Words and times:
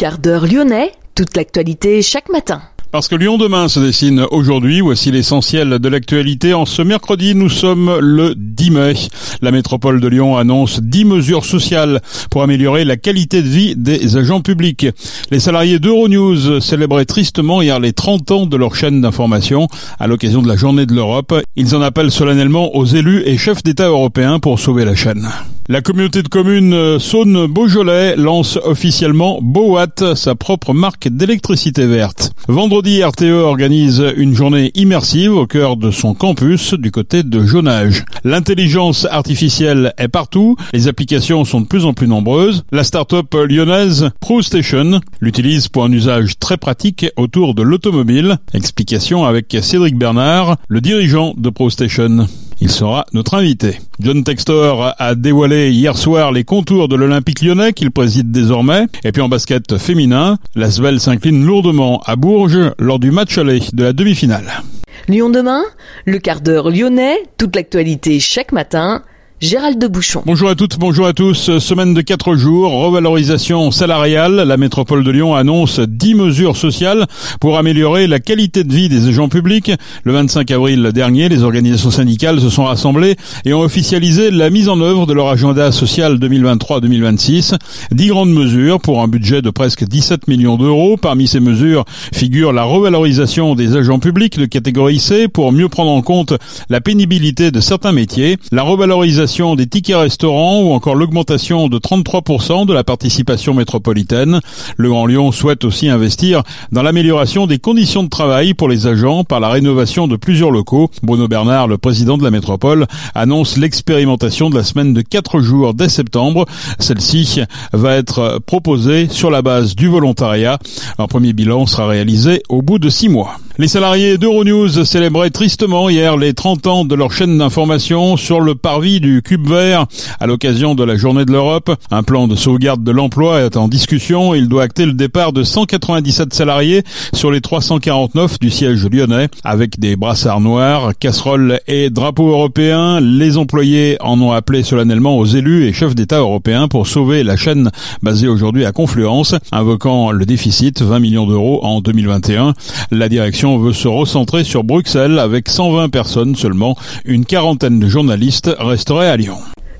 Quart 0.00 0.16
d'heure 0.18 0.46
lyonnais, 0.46 0.92
toute 1.14 1.36
l'actualité 1.36 2.00
chaque 2.00 2.30
matin. 2.30 2.62
Parce 2.90 3.06
que 3.06 3.16
Lyon 3.16 3.36
demain 3.36 3.68
se 3.68 3.80
dessine 3.80 4.24
aujourd'hui, 4.30 4.80
voici 4.80 5.10
l'essentiel 5.10 5.78
de 5.78 5.88
l'actualité. 5.90 6.54
En 6.54 6.64
ce 6.64 6.80
mercredi, 6.80 7.34
nous 7.34 7.50
sommes 7.50 7.98
le 8.00 8.34
10 8.34 8.70
mai. 8.70 8.94
La 9.42 9.50
métropole 9.50 10.00
de 10.00 10.08
Lyon 10.08 10.38
annonce 10.38 10.80
10 10.80 11.04
mesures 11.04 11.44
sociales 11.44 12.00
pour 12.30 12.42
améliorer 12.42 12.86
la 12.86 12.96
qualité 12.96 13.42
de 13.42 13.48
vie 13.48 13.76
des 13.76 14.16
agents 14.16 14.40
publics. 14.40 14.86
Les 15.30 15.38
salariés 15.38 15.78
d'Euronews 15.78 16.62
célébraient 16.62 17.04
tristement 17.04 17.60
hier 17.60 17.78
les 17.78 17.92
30 17.92 18.30
ans 18.30 18.46
de 18.46 18.56
leur 18.56 18.74
chaîne 18.76 19.02
d'information 19.02 19.68
à 19.98 20.06
l'occasion 20.06 20.40
de 20.40 20.48
la 20.48 20.56
journée 20.56 20.86
de 20.86 20.94
l'Europe. 20.94 21.34
Ils 21.56 21.76
en 21.76 21.82
appellent 21.82 22.10
solennellement 22.10 22.74
aux 22.74 22.86
élus 22.86 23.22
et 23.26 23.36
chefs 23.36 23.62
d'État 23.62 23.88
européens 23.88 24.38
pour 24.38 24.58
sauver 24.60 24.86
la 24.86 24.94
chaîne. 24.94 25.28
La 25.70 25.82
communauté 25.82 26.24
de 26.24 26.28
communes 26.28 26.98
Saône-Beaujolais 26.98 28.16
lance 28.16 28.58
officiellement 28.64 29.38
Boat, 29.40 30.16
sa 30.16 30.34
propre 30.34 30.72
marque 30.72 31.06
d'électricité 31.06 31.86
verte. 31.86 32.32
Vendredi, 32.48 33.04
RTE 33.04 33.30
organise 33.44 34.02
une 34.16 34.34
journée 34.34 34.72
immersive 34.74 35.32
au 35.32 35.46
cœur 35.46 35.76
de 35.76 35.92
son 35.92 36.12
campus 36.12 36.74
du 36.74 36.90
côté 36.90 37.22
de 37.22 37.46
Jonage. 37.46 38.04
L'intelligence 38.24 39.06
artificielle 39.08 39.94
est 39.96 40.08
partout, 40.08 40.56
les 40.72 40.88
applications 40.88 41.44
sont 41.44 41.60
de 41.60 41.68
plus 41.68 41.84
en 41.84 41.94
plus 41.94 42.08
nombreuses. 42.08 42.64
La 42.72 42.82
start-up 42.82 43.32
lyonnaise 43.32 44.10
ProStation 44.18 45.00
l'utilise 45.20 45.68
pour 45.68 45.84
un 45.84 45.92
usage 45.92 46.36
très 46.40 46.56
pratique 46.56 47.06
autour 47.14 47.54
de 47.54 47.62
l'automobile. 47.62 48.38
Explication 48.54 49.24
avec 49.24 49.56
Cédric 49.62 49.96
Bernard, 49.96 50.56
le 50.66 50.80
dirigeant 50.80 51.32
de 51.36 51.48
ProStation. 51.48 52.26
Il 52.62 52.70
sera 52.70 53.06
notre 53.14 53.34
invité. 53.34 53.78
John 54.00 54.22
Textor 54.22 54.94
a 54.98 55.14
dévoilé 55.14 55.70
hier 55.70 55.96
soir 55.96 56.30
les 56.30 56.44
contours 56.44 56.88
de 56.88 56.96
l'Olympique 56.96 57.40
lyonnais 57.40 57.72
qu'il 57.72 57.90
préside 57.90 58.30
désormais. 58.30 58.86
Et 59.02 59.12
puis 59.12 59.22
en 59.22 59.30
basket 59.30 59.78
féminin, 59.78 60.36
l'Asvel 60.54 61.00
s'incline 61.00 61.44
lourdement 61.44 62.02
à 62.04 62.16
Bourges 62.16 62.72
lors 62.78 62.98
du 62.98 63.10
match 63.10 63.38
aller 63.38 63.60
de 63.72 63.84
la 63.84 63.92
demi-finale. 63.94 64.62
Lyon 65.08 65.30
demain, 65.30 65.62
le 66.04 66.18
quart 66.18 66.42
d'heure 66.42 66.70
lyonnais, 66.70 67.16
toute 67.38 67.56
l'actualité 67.56 68.20
chaque 68.20 68.52
matin 68.52 69.02
Gérald 69.40 69.78
de 69.78 69.86
Bouchon. 69.86 70.22
Bonjour 70.26 70.50
à 70.50 70.54
toutes, 70.54 70.78
bonjour 70.78 71.06
à 71.06 71.14
tous. 71.14 71.58
Semaine 71.60 71.94
de 71.94 72.02
quatre 72.02 72.34
jours, 72.36 72.72
revalorisation 72.72 73.70
salariale. 73.70 74.34
La 74.34 74.58
métropole 74.58 75.02
de 75.02 75.10
Lyon 75.10 75.34
annonce 75.34 75.80
10 75.80 76.14
mesures 76.14 76.58
sociales 76.58 77.06
pour 77.40 77.56
améliorer 77.56 78.06
la 78.06 78.20
qualité 78.20 78.64
de 78.64 78.72
vie 78.74 78.90
des 78.90 79.08
agents 79.08 79.30
publics. 79.30 79.72
Le 80.04 80.12
25 80.12 80.50
avril 80.50 80.90
dernier, 80.92 81.30
les 81.30 81.42
organisations 81.42 81.90
syndicales 81.90 82.38
se 82.38 82.50
sont 82.50 82.64
rassemblées 82.64 83.16
et 83.46 83.54
ont 83.54 83.62
officialisé 83.62 84.30
la 84.30 84.50
mise 84.50 84.68
en 84.68 84.78
œuvre 84.82 85.06
de 85.06 85.14
leur 85.14 85.28
agenda 85.28 85.72
social 85.72 86.18
2023-2026. 86.18 87.54
10 87.92 88.06
grandes 88.08 88.34
mesures 88.34 88.78
pour 88.78 89.00
un 89.02 89.08
budget 89.08 89.40
de 89.40 89.48
presque 89.48 89.84
17 89.88 90.28
millions 90.28 90.58
d'euros. 90.58 90.98
Parmi 90.98 91.26
ces 91.26 91.40
mesures 91.40 91.86
figure 92.12 92.52
la 92.52 92.64
revalorisation 92.64 93.54
des 93.54 93.74
agents 93.74 94.00
publics 94.00 94.38
de 94.38 94.44
catégorie 94.44 95.00
C 95.00 95.28
pour 95.28 95.50
mieux 95.50 95.70
prendre 95.70 95.92
en 95.92 96.02
compte 96.02 96.34
la 96.68 96.82
pénibilité 96.82 97.50
de 97.50 97.60
certains 97.60 97.92
métiers. 97.92 98.36
La 98.52 98.64
revalorisation 98.64 99.29
des 99.30 99.68
tickets 99.68 99.96
restaurants 99.96 100.60
ou 100.60 100.72
encore 100.72 100.96
l'augmentation 100.96 101.68
de 101.68 101.78
33% 101.78 102.66
de 102.66 102.72
la 102.72 102.82
participation 102.82 103.54
métropolitaine. 103.54 104.40
Le 104.76 104.88
Grand 104.88 105.06
Lyon 105.06 105.30
souhaite 105.30 105.64
aussi 105.64 105.88
investir 105.88 106.42
dans 106.72 106.82
l'amélioration 106.82 107.46
des 107.46 107.60
conditions 107.60 108.02
de 108.02 108.08
travail 108.08 108.54
pour 108.54 108.68
les 108.68 108.88
agents 108.88 109.22
par 109.22 109.38
la 109.38 109.48
rénovation 109.48 110.08
de 110.08 110.16
plusieurs 110.16 110.50
locaux. 110.50 110.90
Bruno 111.04 111.28
Bernard, 111.28 111.68
le 111.68 111.78
président 111.78 112.18
de 112.18 112.24
la 112.24 112.32
métropole, 112.32 112.86
annonce 113.14 113.56
l'expérimentation 113.56 114.50
de 114.50 114.56
la 114.56 114.64
semaine 114.64 114.94
de 114.94 115.00
4 115.00 115.40
jours 115.40 115.74
dès 115.74 115.88
septembre. 115.88 116.44
Celle-ci 116.80 117.40
va 117.72 117.94
être 117.94 118.40
proposée 118.46 119.08
sur 119.08 119.30
la 119.30 119.42
base 119.42 119.76
du 119.76 119.86
volontariat. 119.86 120.58
Un 120.98 121.06
premier 121.06 121.32
bilan 121.32 121.66
sera 121.66 121.86
réalisé 121.86 122.42
au 122.48 122.62
bout 122.62 122.80
de 122.80 122.88
6 122.88 123.08
mois. 123.08 123.36
Les 123.58 123.68
salariés 123.68 124.16
d'Euronews 124.16 124.84
célébraient 124.84 125.28
tristement 125.28 125.90
hier 125.90 126.16
les 126.16 126.32
30 126.32 126.66
ans 126.66 126.84
de 126.86 126.94
leur 126.94 127.12
chaîne 127.12 127.36
d'information 127.36 128.16
sur 128.16 128.40
le 128.40 128.54
parvis 128.54 129.00
du 129.00 129.19
Cube 129.20 129.48
Vert 129.48 129.86
à 130.18 130.26
l'occasion 130.26 130.74
de 130.74 130.84
la 130.84 130.96
Journée 130.96 131.24
de 131.24 131.32
l'Europe. 131.32 131.70
Un 131.90 132.02
plan 132.02 132.28
de 132.28 132.36
sauvegarde 132.36 132.82
de 132.82 132.90
l'emploi 132.90 133.40
est 133.40 133.56
en 133.56 133.68
discussion. 133.68 134.34
Il 134.34 134.48
doit 134.48 134.62
acter 134.62 134.86
le 134.86 134.92
départ 134.92 135.32
de 135.32 135.42
197 135.42 136.34
salariés 136.34 136.82
sur 137.12 137.30
les 137.30 137.40
349 137.40 138.38
du 138.38 138.50
siège 138.50 138.86
lyonnais 138.86 139.28
avec 139.44 139.78
des 139.78 139.96
brassards 139.96 140.40
noirs, 140.40 140.92
casseroles 140.98 141.60
et 141.66 141.90
drapeaux 141.90 142.30
européens. 142.30 143.00
Les 143.00 143.36
employés 143.36 143.96
en 144.00 144.20
ont 144.20 144.32
appelé 144.32 144.62
solennellement 144.62 145.16
aux 145.16 145.26
élus 145.26 145.64
et 145.64 145.72
chefs 145.72 145.94
d'État 145.94 146.18
européens 146.18 146.68
pour 146.68 146.86
sauver 146.86 147.22
la 147.22 147.36
chaîne 147.36 147.70
basée 148.02 148.28
aujourd'hui 148.28 148.64
à 148.64 148.72
Confluence, 148.72 149.34
invoquant 149.52 150.10
le 150.10 150.26
déficit 150.26 150.82
20 150.82 150.98
millions 151.00 151.26
d'euros 151.26 151.64
en 151.64 151.80
2021. 151.80 152.54
La 152.90 153.08
direction 153.08 153.58
veut 153.58 153.72
se 153.72 153.88
recentrer 153.88 154.44
sur 154.44 154.64
Bruxelles 154.64 155.18
avec 155.18 155.48
120 155.48 155.88
personnes 155.88 156.36
seulement. 156.36 156.76
Une 157.04 157.24
quarantaine 157.24 157.80
de 157.80 157.88
journalistes 157.88 158.50
resteraient 158.58 159.09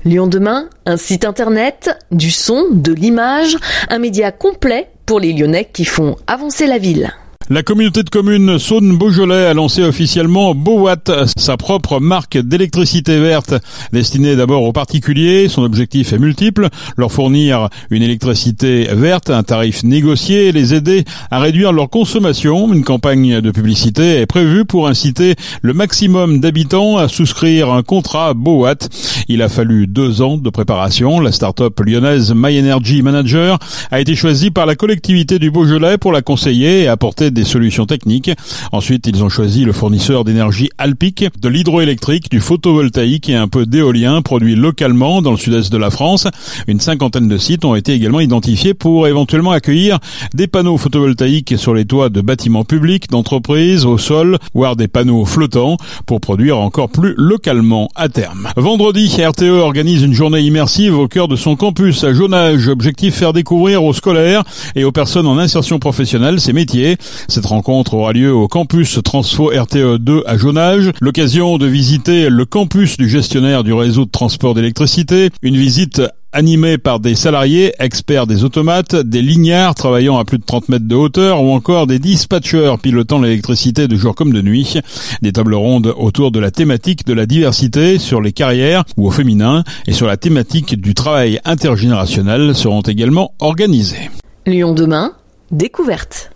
Lyon 0.03 0.27
demain, 0.27 0.67
un 0.85 0.97
site 0.97 1.25
internet, 1.25 1.97
du 2.11 2.31
son, 2.31 2.65
de 2.71 2.91
l'image, 2.91 3.57
un 3.89 3.99
média 3.99 4.31
complet 4.31 4.89
pour 5.05 5.19
les 5.19 5.31
Lyonnais 5.31 5.69
qui 5.71 5.85
font 5.85 6.15
avancer 6.27 6.67
la 6.67 6.79
ville. 6.79 7.13
La 7.51 7.63
communauté 7.63 8.03
de 8.03 8.09
communes 8.09 8.57
Saône-Beaujolais 8.57 9.47
a 9.47 9.53
lancé 9.53 9.83
officiellement 9.83 10.55
Bowatt, 10.55 11.11
sa 11.35 11.57
propre 11.57 11.99
marque 11.99 12.37
d'électricité 12.37 13.19
verte, 13.19 13.53
destinée 13.91 14.37
d'abord 14.37 14.63
aux 14.63 14.71
particuliers. 14.71 15.49
Son 15.49 15.63
objectif 15.63 16.13
est 16.13 16.17
multiple, 16.17 16.69
leur 16.95 17.11
fournir 17.11 17.67
une 17.89 18.03
électricité 18.03 18.87
verte 18.93 19.29
un 19.29 19.43
tarif 19.43 19.83
négocié 19.83 20.47
et 20.47 20.51
les 20.53 20.73
aider 20.73 21.03
à 21.29 21.39
réduire 21.39 21.73
leur 21.73 21.89
consommation. 21.89 22.73
Une 22.73 22.85
campagne 22.85 23.41
de 23.41 23.51
publicité 23.51 24.21
est 24.21 24.27
prévue 24.27 24.63
pour 24.63 24.87
inciter 24.87 25.35
le 25.61 25.73
maximum 25.73 26.39
d'habitants 26.39 26.95
à 26.95 27.09
souscrire 27.09 27.73
un 27.73 27.83
contrat 27.83 28.33
Bowatt. 28.33 28.87
Il 29.27 29.41
a 29.41 29.49
fallu 29.49 29.87
deux 29.87 30.21
ans 30.21 30.37
de 30.37 30.49
préparation. 30.49 31.19
La 31.19 31.33
start-up 31.33 31.77
lyonnaise 31.81 32.31
My 32.33 32.57
Energy 32.57 33.01
Manager 33.01 33.59
a 33.91 33.99
été 33.99 34.15
choisie 34.15 34.51
par 34.51 34.65
la 34.65 34.75
collectivité 34.75 35.37
du 35.37 35.51
Beaujolais 35.51 35.97
pour 35.97 36.13
la 36.13 36.21
conseiller 36.21 36.83
et 36.83 36.87
apporter 36.87 37.29
des 37.29 37.40
solutions 37.43 37.85
techniques. 37.85 38.31
Ensuite, 38.71 39.07
ils 39.07 39.23
ont 39.23 39.29
choisi 39.29 39.65
le 39.65 39.73
fournisseur 39.73 40.23
d'énergie 40.23 40.69
Alpic, 40.77 41.25
de 41.39 41.49
l'hydroélectrique, 41.49 42.29
du 42.29 42.39
photovoltaïque 42.39 43.29
et 43.29 43.35
un 43.35 43.47
peu 43.47 43.65
d'éolien 43.65 44.21
produit 44.21 44.55
localement 44.55 45.21
dans 45.21 45.31
le 45.31 45.37
sud-est 45.37 45.71
de 45.71 45.77
la 45.77 45.89
France. 45.89 46.27
Une 46.67 46.79
cinquantaine 46.79 47.27
de 47.27 47.37
sites 47.37 47.65
ont 47.65 47.75
été 47.75 47.93
également 47.93 48.19
identifiés 48.19 48.73
pour 48.73 49.07
éventuellement 49.07 49.51
accueillir 49.51 49.99
des 50.33 50.47
panneaux 50.47 50.77
photovoltaïques 50.77 51.55
sur 51.57 51.73
les 51.73 51.85
toits 51.85 52.09
de 52.09 52.21
bâtiments 52.21 52.65
publics, 52.65 53.09
d'entreprises, 53.09 53.85
au 53.85 53.97
sol, 53.97 54.37
voire 54.53 54.75
des 54.75 54.87
panneaux 54.87 55.25
flottants 55.25 55.77
pour 56.05 56.21
produire 56.21 56.59
encore 56.59 56.89
plus 56.89 57.13
localement 57.17 57.89
à 57.95 58.09
terme. 58.09 58.49
Vendredi, 58.55 59.07
RTE 59.07 59.43
organise 59.43 60.03
une 60.03 60.13
journée 60.13 60.41
immersive 60.41 60.97
au 60.97 61.07
cœur 61.07 61.27
de 61.27 61.35
son 61.35 61.55
campus 61.55 62.03
à 62.03 62.13
Jonage. 62.13 62.67
Objectif 62.67 63.15
faire 63.15 63.33
découvrir 63.33 63.83
aux 63.83 63.93
scolaires 63.93 64.43
et 64.75 64.83
aux 64.83 64.91
personnes 64.91 65.27
en 65.27 65.37
insertion 65.37 65.79
professionnelle 65.79 66.39
ces 66.39 66.53
métiers. 66.53 66.97
Cette 67.27 67.45
rencontre 67.45 67.93
aura 67.93 68.13
lieu 68.13 68.33
au 68.33 68.47
campus 68.47 68.99
Transfo 69.03 69.51
RTE 69.55 69.97
2 69.97 70.23
à 70.25 70.37
Jonage. 70.37 70.91
L'occasion 71.01 71.57
de 71.57 71.65
visiter 71.65 72.29
le 72.29 72.45
campus 72.45 72.97
du 72.97 73.09
gestionnaire 73.09 73.63
du 73.63 73.73
réseau 73.73 74.05
de 74.05 74.11
transport 74.11 74.53
d'électricité. 74.53 75.29
Une 75.41 75.57
visite 75.57 76.01
animée 76.33 76.77
par 76.77 76.99
des 76.99 77.15
salariés 77.15 77.73
experts 77.79 78.27
des 78.27 78.43
automates, 78.43 78.95
des 78.95 79.21
lignards 79.21 79.75
travaillant 79.75 80.17
à 80.17 80.25
plus 80.25 80.37
de 80.37 80.43
30 80.43 80.69
mètres 80.69 80.87
de 80.87 80.95
hauteur 80.95 81.43
ou 81.43 81.51
encore 81.51 81.87
des 81.87 81.99
dispatchers 81.99 82.75
pilotant 82.81 83.19
l'électricité 83.19 83.87
de 83.87 83.95
jour 83.95 84.15
comme 84.15 84.31
de 84.31 84.41
nuit. 84.41 84.79
Des 85.21 85.33
tables 85.33 85.55
rondes 85.55 85.93
autour 85.97 86.31
de 86.31 86.39
la 86.39 86.51
thématique 86.51 87.05
de 87.05 87.13
la 87.13 87.25
diversité 87.25 87.99
sur 87.99 88.21
les 88.21 88.31
carrières 88.31 88.83
ou 88.97 89.07
au 89.07 89.11
féminin 89.11 89.63
et 89.87 89.93
sur 89.93 90.07
la 90.07 90.17
thématique 90.17 90.79
du 90.79 90.93
travail 90.93 91.39
intergénérationnel 91.43 92.55
seront 92.55 92.81
également 92.81 93.33
organisées. 93.39 94.09
Lyon 94.45 94.73
demain, 94.73 95.13
découverte. 95.51 96.30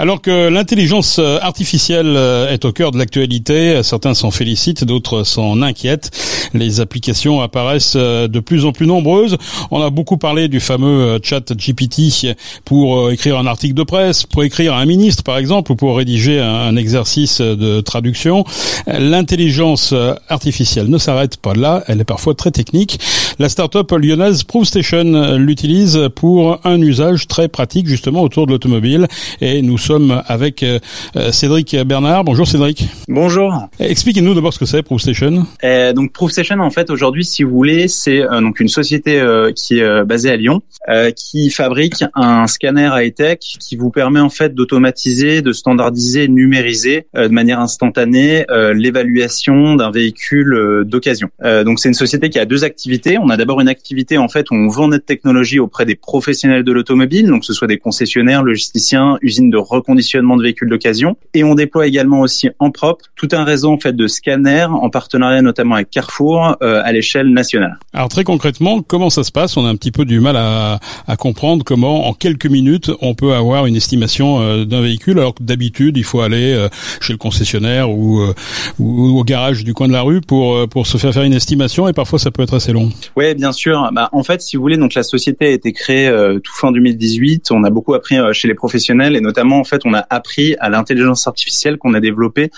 Alors 0.00 0.22
que 0.22 0.48
l'intelligence 0.48 1.18
euh, 1.18 1.40
artificielle 1.42 2.14
euh, 2.16 2.52
est 2.52 2.64
au 2.64 2.70
cœur 2.70 2.92
de 2.92 2.98
l'actualité, 2.98 3.82
certains 3.82 4.14
s'en 4.14 4.30
félicitent, 4.30 4.84
d'autres 4.84 5.24
s'en 5.24 5.60
inquiètent. 5.60 6.12
Les 6.54 6.78
applications 6.78 7.40
apparaissent 7.40 7.94
euh, 7.96 8.28
de 8.28 8.38
plus 8.38 8.64
en 8.64 8.70
plus 8.70 8.86
nombreuses. 8.86 9.36
On 9.72 9.82
a 9.82 9.90
beaucoup 9.90 10.16
parlé 10.16 10.46
du 10.46 10.60
fameux 10.60 11.18
chat 11.24 11.52
GPT 11.52 12.36
pour 12.64 13.10
écrire 13.10 13.38
un 13.38 13.46
article 13.48 13.74
de 13.74 13.82
presse, 13.82 14.22
pour 14.22 14.44
écrire 14.44 14.74
à 14.74 14.78
un 14.78 14.86
ministre 14.86 15.24
par 15.24 15.36
exemple, 15.36 15.72
ou 15.72 15.74
pour 15.74 15.96
rédiger 15.96 16.38
un 16.38 16.76
exercice 16.76 17.40
de 17.40 17.80
traduction. 17.80 18.44
L'intelligence 18.86 19.92
artificielle 20.28 20.88
ne 20.88 20.98
s'arrête 20.98 21.38
pas 21.38 21.54
là, 21.54 21.82
elle 21.88 22.00
est 22.00 22.04
parfois 22.04 22.34
très 22.34 22.52
technique. 22.52 23.00
La 23.40 23.48
start-up 23.48 23.90
lyonnaise 23.92 24.44
ProofStation 24.44 25.36
l'utilise 25.36 26.08
pour 26.14 26.60
un 26.64 26.80
usage 26.80 27.26
très 27.26 27.48
pratique 27.48 27.88
justement 27.88 28.22
autour 28.22 28.46
de 28.46 28.52
l'automobile. 28.52 29.06
Et 29.40 29.62
nous 29.62 29.78
sommes 29.88 30.22
avec 30.26 30.62
euh, 30.62 30.78
Cédric 31.32 31.74
Bernard. 31.86 32.22
Bonjour 32.24 32.46
Cédric. 32.46 32.88
Bonjour. 33.08 33.68
Expliquez-nous 33.80 34.34
d'abord 34.34 34.52
ce 34.52 34.58
que 34.58 34.66
c'est 34.66 34.82
ProofStation. 34.82 35.46
Euh, 35.64 35.94
donc 35.94 36.12
ProofStation 36.12 36.60
en 36.60 36.70
fait 36.70 36.90
aujourd'hui 36.90 37.24
si 37.24 37.42
vous 37.42 37.50
voulez 37.50 37.88
c'est 37.88 38.20
euh, 38.20 38.42
donc 38.42 38.60
une 38.60 38.68
société 38.68 39.18
euh, 39.18 39.50
qui 39.52 39.78
est 39.78 40.04
basée 40.04 40.30
à 40.30 40.36
Lyon 40.36 40.60
qui 41.16 41.50
fabrique 41.50 42.04
un 42.14 42.46
scanner 42.46 42.90
high-tech 42.94 43.38
qui 43.38 43.76
vous 43.76 43.90
permet 43.90 44.20
en 44.20 44.30
fait 44.30 44.54
d'automatiser, 44.54 45.42
de 45.42 45.52
standardiser, 45.52 46.28
numériser 46.28 47.06
de 47.14 47.28
manière 47.28 47.60
instantanée 47.60 48.44
l'évaluation 48.74 49.74
d'un 49.74 49.90
véhicule 49.90 50.84
d'occasion. 50.86 51.28
donc 51.64 51.78
c'est 51.78 51.88
une 51.88 51.94
société 51.94 52.30
qui 52.30 52.38
a 52.38 52.46
deux 52.46 52.64
activités. 52.64 53.18
On 53.18 53.28
a 53.28 53.36
d'abord 53.36 53.60
une 53.60 53.68
activité 53.68 54.16
en 54.18 54.28
fait 54.28 54.50
où 54.50 54.54
on 54.54 54.68
vend 54.68 54.88
notre 54.88 55.04
technologie 55.04 55.58
auprès 55.58 55.84
des 55.84 55.94
professionnels 55.94 56.64
de 56.64 56.72
l'automobile, 56.72 57.26
donc 57.26 57.44
ce 57.44 57.52
soit 57.52 57.68
des 57.68 57.78
concessionnaires, 57.78 58.42
logisticiens, 58.42 59.18
usines 59.20 59.50
de 59.50 59.58
reconditionnement 59.78 60.36
de 60.36 60.42
véhicules 60.42 60.68
d'occasion, 60.68 61.16
et 61.34 61.44
on 61.44 61.54
déploie 61.54 61.86
également 61.86 62.20
aussi 62.20 62.50
en 62.58 62.70
propre 62.70 63.06
tout 63.16 63.28
un 63.32 63.44
réseau 63.44 63.72
en 63.72 63.78
fait 63.78 63.94
de 63.94 64.06
scanners 64.06 64.68
en 64.70 64.90
partenariat 64.90 65.42
notamment 65.42 65.76
avec 65.76 65.90
Carrefour 65.90 66.56
euh, 66.62 66.80
à 66.84 66.92
l'échelle 66.92 67.28
nationale. 67.28 67.78
Alors 67.92 68.08
très 68.08 68.24
concrètement, 68.24 68.82
comment 68.82 69.10
ça 69.10 69.24
se 69.24 69.32
passe? 69.32 69.56
On 69.56 69.64
a 69.64 69.68
un 69.68 69.76
petit 69.76 69.90
peu 69.90 70.04
du 70.04 70.20
mal 70.20 70.36
à, 70.36 70.80
à, 71.06 71.16
comprendre 71.16 71.64
comment 71.64 72.06
en 72.08 72.12
quelques 72.12 72.46
minutes 72.46 72.90
on 73.00 73.14
peut 73.14 73.32
avoir 73.32 73.66
une 73.66 73.76
estimation 73.76 74.40
euh, 74.40 74.64
d'un 74.64 74.82
véhicule 74.82 75.18
alors 75.18 75.34
que 75.34 75.42
d'habitude 75.42 75.96
il 75.96 76.04
faut 76.04 76.20
aller 76.20 76.52
euh, 76.54 76.68
chez 77.00 77.12
le 77.12 77.18
concessionnaire 77.18 77.90
ou, 77.90 78.22
ou, 78.78 79.18
au 79.18 79.24
garage 79.24 79.64
du 79.64 79.74
coin 79.74 79.88
de 79.88 79.92
la 79.92 80.02
rue 80.02 80.20
pour 80.20 80.68
pour 80.68 80.86
se 80.86 80.98
faire 80.98 81.12
faire 81.12 81.22
une 81.22 81.34
estimation 81.34 81.88
et 81.88 81.92
parfois 81.92 82.18
ça 82.18 82.30
peut 82.30 82.42
être 82.42 82.54
assez 82.54 82.72
long. 82.72 82.90
Oui, 83.16 83.34
bien 83.34 83.52
sûr. 83.52 83.88
Bah, 83.92 84.08
en 84.12 84.22
fait, 84.22 84.42
si 84.42 84.56
vous 84.56 84.62
voulez, 84.62 84.76
donc 84.76 84.94
la 84.94 85.02
société 85.02 85.46
a 85.46 85.50
été 85.50 85.72
créée 85.72 86.10
tout 86.42 86.52
fin 86.54 86.72
2018. 86.72 87.50
On 87.50 87.64
a 87.64 87.70
beaucoup 87.70 87.94
appris 87.94 88.16
chez 88.32 88.48
les 88.48 88.54
professionnels 88.54 89.16
et 89.16 89.20
notamment 89.20 89.57
en 89.58 89.64
fait 89.64 89.82
on 89.84 89.94
a 89.94 90.06
appris 90.10 90.56
à 90.60 90.68
l'intelligence 90.68 91.26
artificielle 91.26 91.78
qu'on 91.78 91.94
a 91.94 92.00
développée 92.00 92.50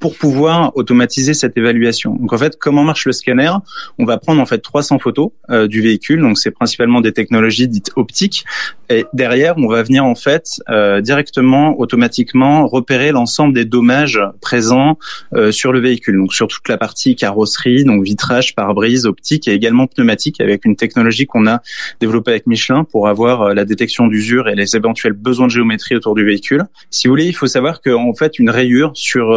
pour 0.00 0.16
pouvoir 0.16 0.76
automatiser 0.76 1.34
cette 1.34 1.56
évaluation. 1.56 2.14
Donc 2.14 2.32
en 2.32 2.38
fait, 2.38 2.56
comment 2.58 2.84
marche 2.84 3.04
le 3.06 3.12
scanner? 3.12 3.50
On 3.98 4.04
va 4.04 4.18
prendre 4.18 4.40
en 4.40 4.46
fait 4.46 4.58
300 4.58 4.98
photos 4.98 5.30
euh, 5.50 5.66
du 5.66 5.80
véhicule, 5.80 6.20
donc 6.20 6.38
c'est 6.38 6.50
principalement 6.50 7.00
des 7.00 7.12
technologies 7.12 7.68
dites 7.68 7.90
optiques, 7.96 8.44
et 8.90 9.04
derrière 9.12 9.54
on 9.58 9.66
va 9.66 9.82
venir 9.82 10.04
en 10.04 10.14
fait 10.14 10.60
euh, 10.68 11.00
directement, 11.00 11.78
automatiquement 11.78 12.66
repérer 12.66 13.10
l'ensemble 13.10 13.54
des 13.54 13.64
dommages 13.64 14.20
présents 14.40 14.98
euh, 15.34 15.50
sur 15.50 15.72
le 15.72 15.80
véhicule, 15.80 16.16
donc 16.16 16.32
sur 16.32 16.46
toute 16.46 16.68
la 16.68 16.78
partie 16.78 17.16
carrosserie, 17.16 17.84
donc 17.84 18.04
vitrage, 18.04 18.54
pare-brise, 18.54 19.04
optique 19.04 19.48
et 19.48 19.52
également 19.52 19.86
pneumatique, 19.86 20.40
avec 20.40 20.64
une 20.64 20.76
technologie 20.76 21.26
qu'on 21.26 21.46
a 21.46 21.60
développée 22.00 22.30
avec 22.30 22.46
Michelin 22.46 22.84
pour 22.84 23.08
avoir 23.08 23.54
la 23.54 23.64
détection 23.64 24.06
d'usure 24.06 24.48
et 24.48 24.54
les 24.54 24.76
éventuels 24.76 25.12
besoins 25.12 25.46
de 25.46 25.52
géométrie 25.52 25.96
autour 25.96 26.14
du 26.14 26.24
véhicule. 26.24 26.64
Si 26.90 27.08
vous 27.08 27.12
voulez, 27.12 27.26
il 27.26 27.34
faut 27.34 27.46
savoir 27.46 27.80
qu'en 27.80 28.14
fait 28.14 28.38
une 28.38 28.50
rayure 28.50 28.92
sur 28.94 29.32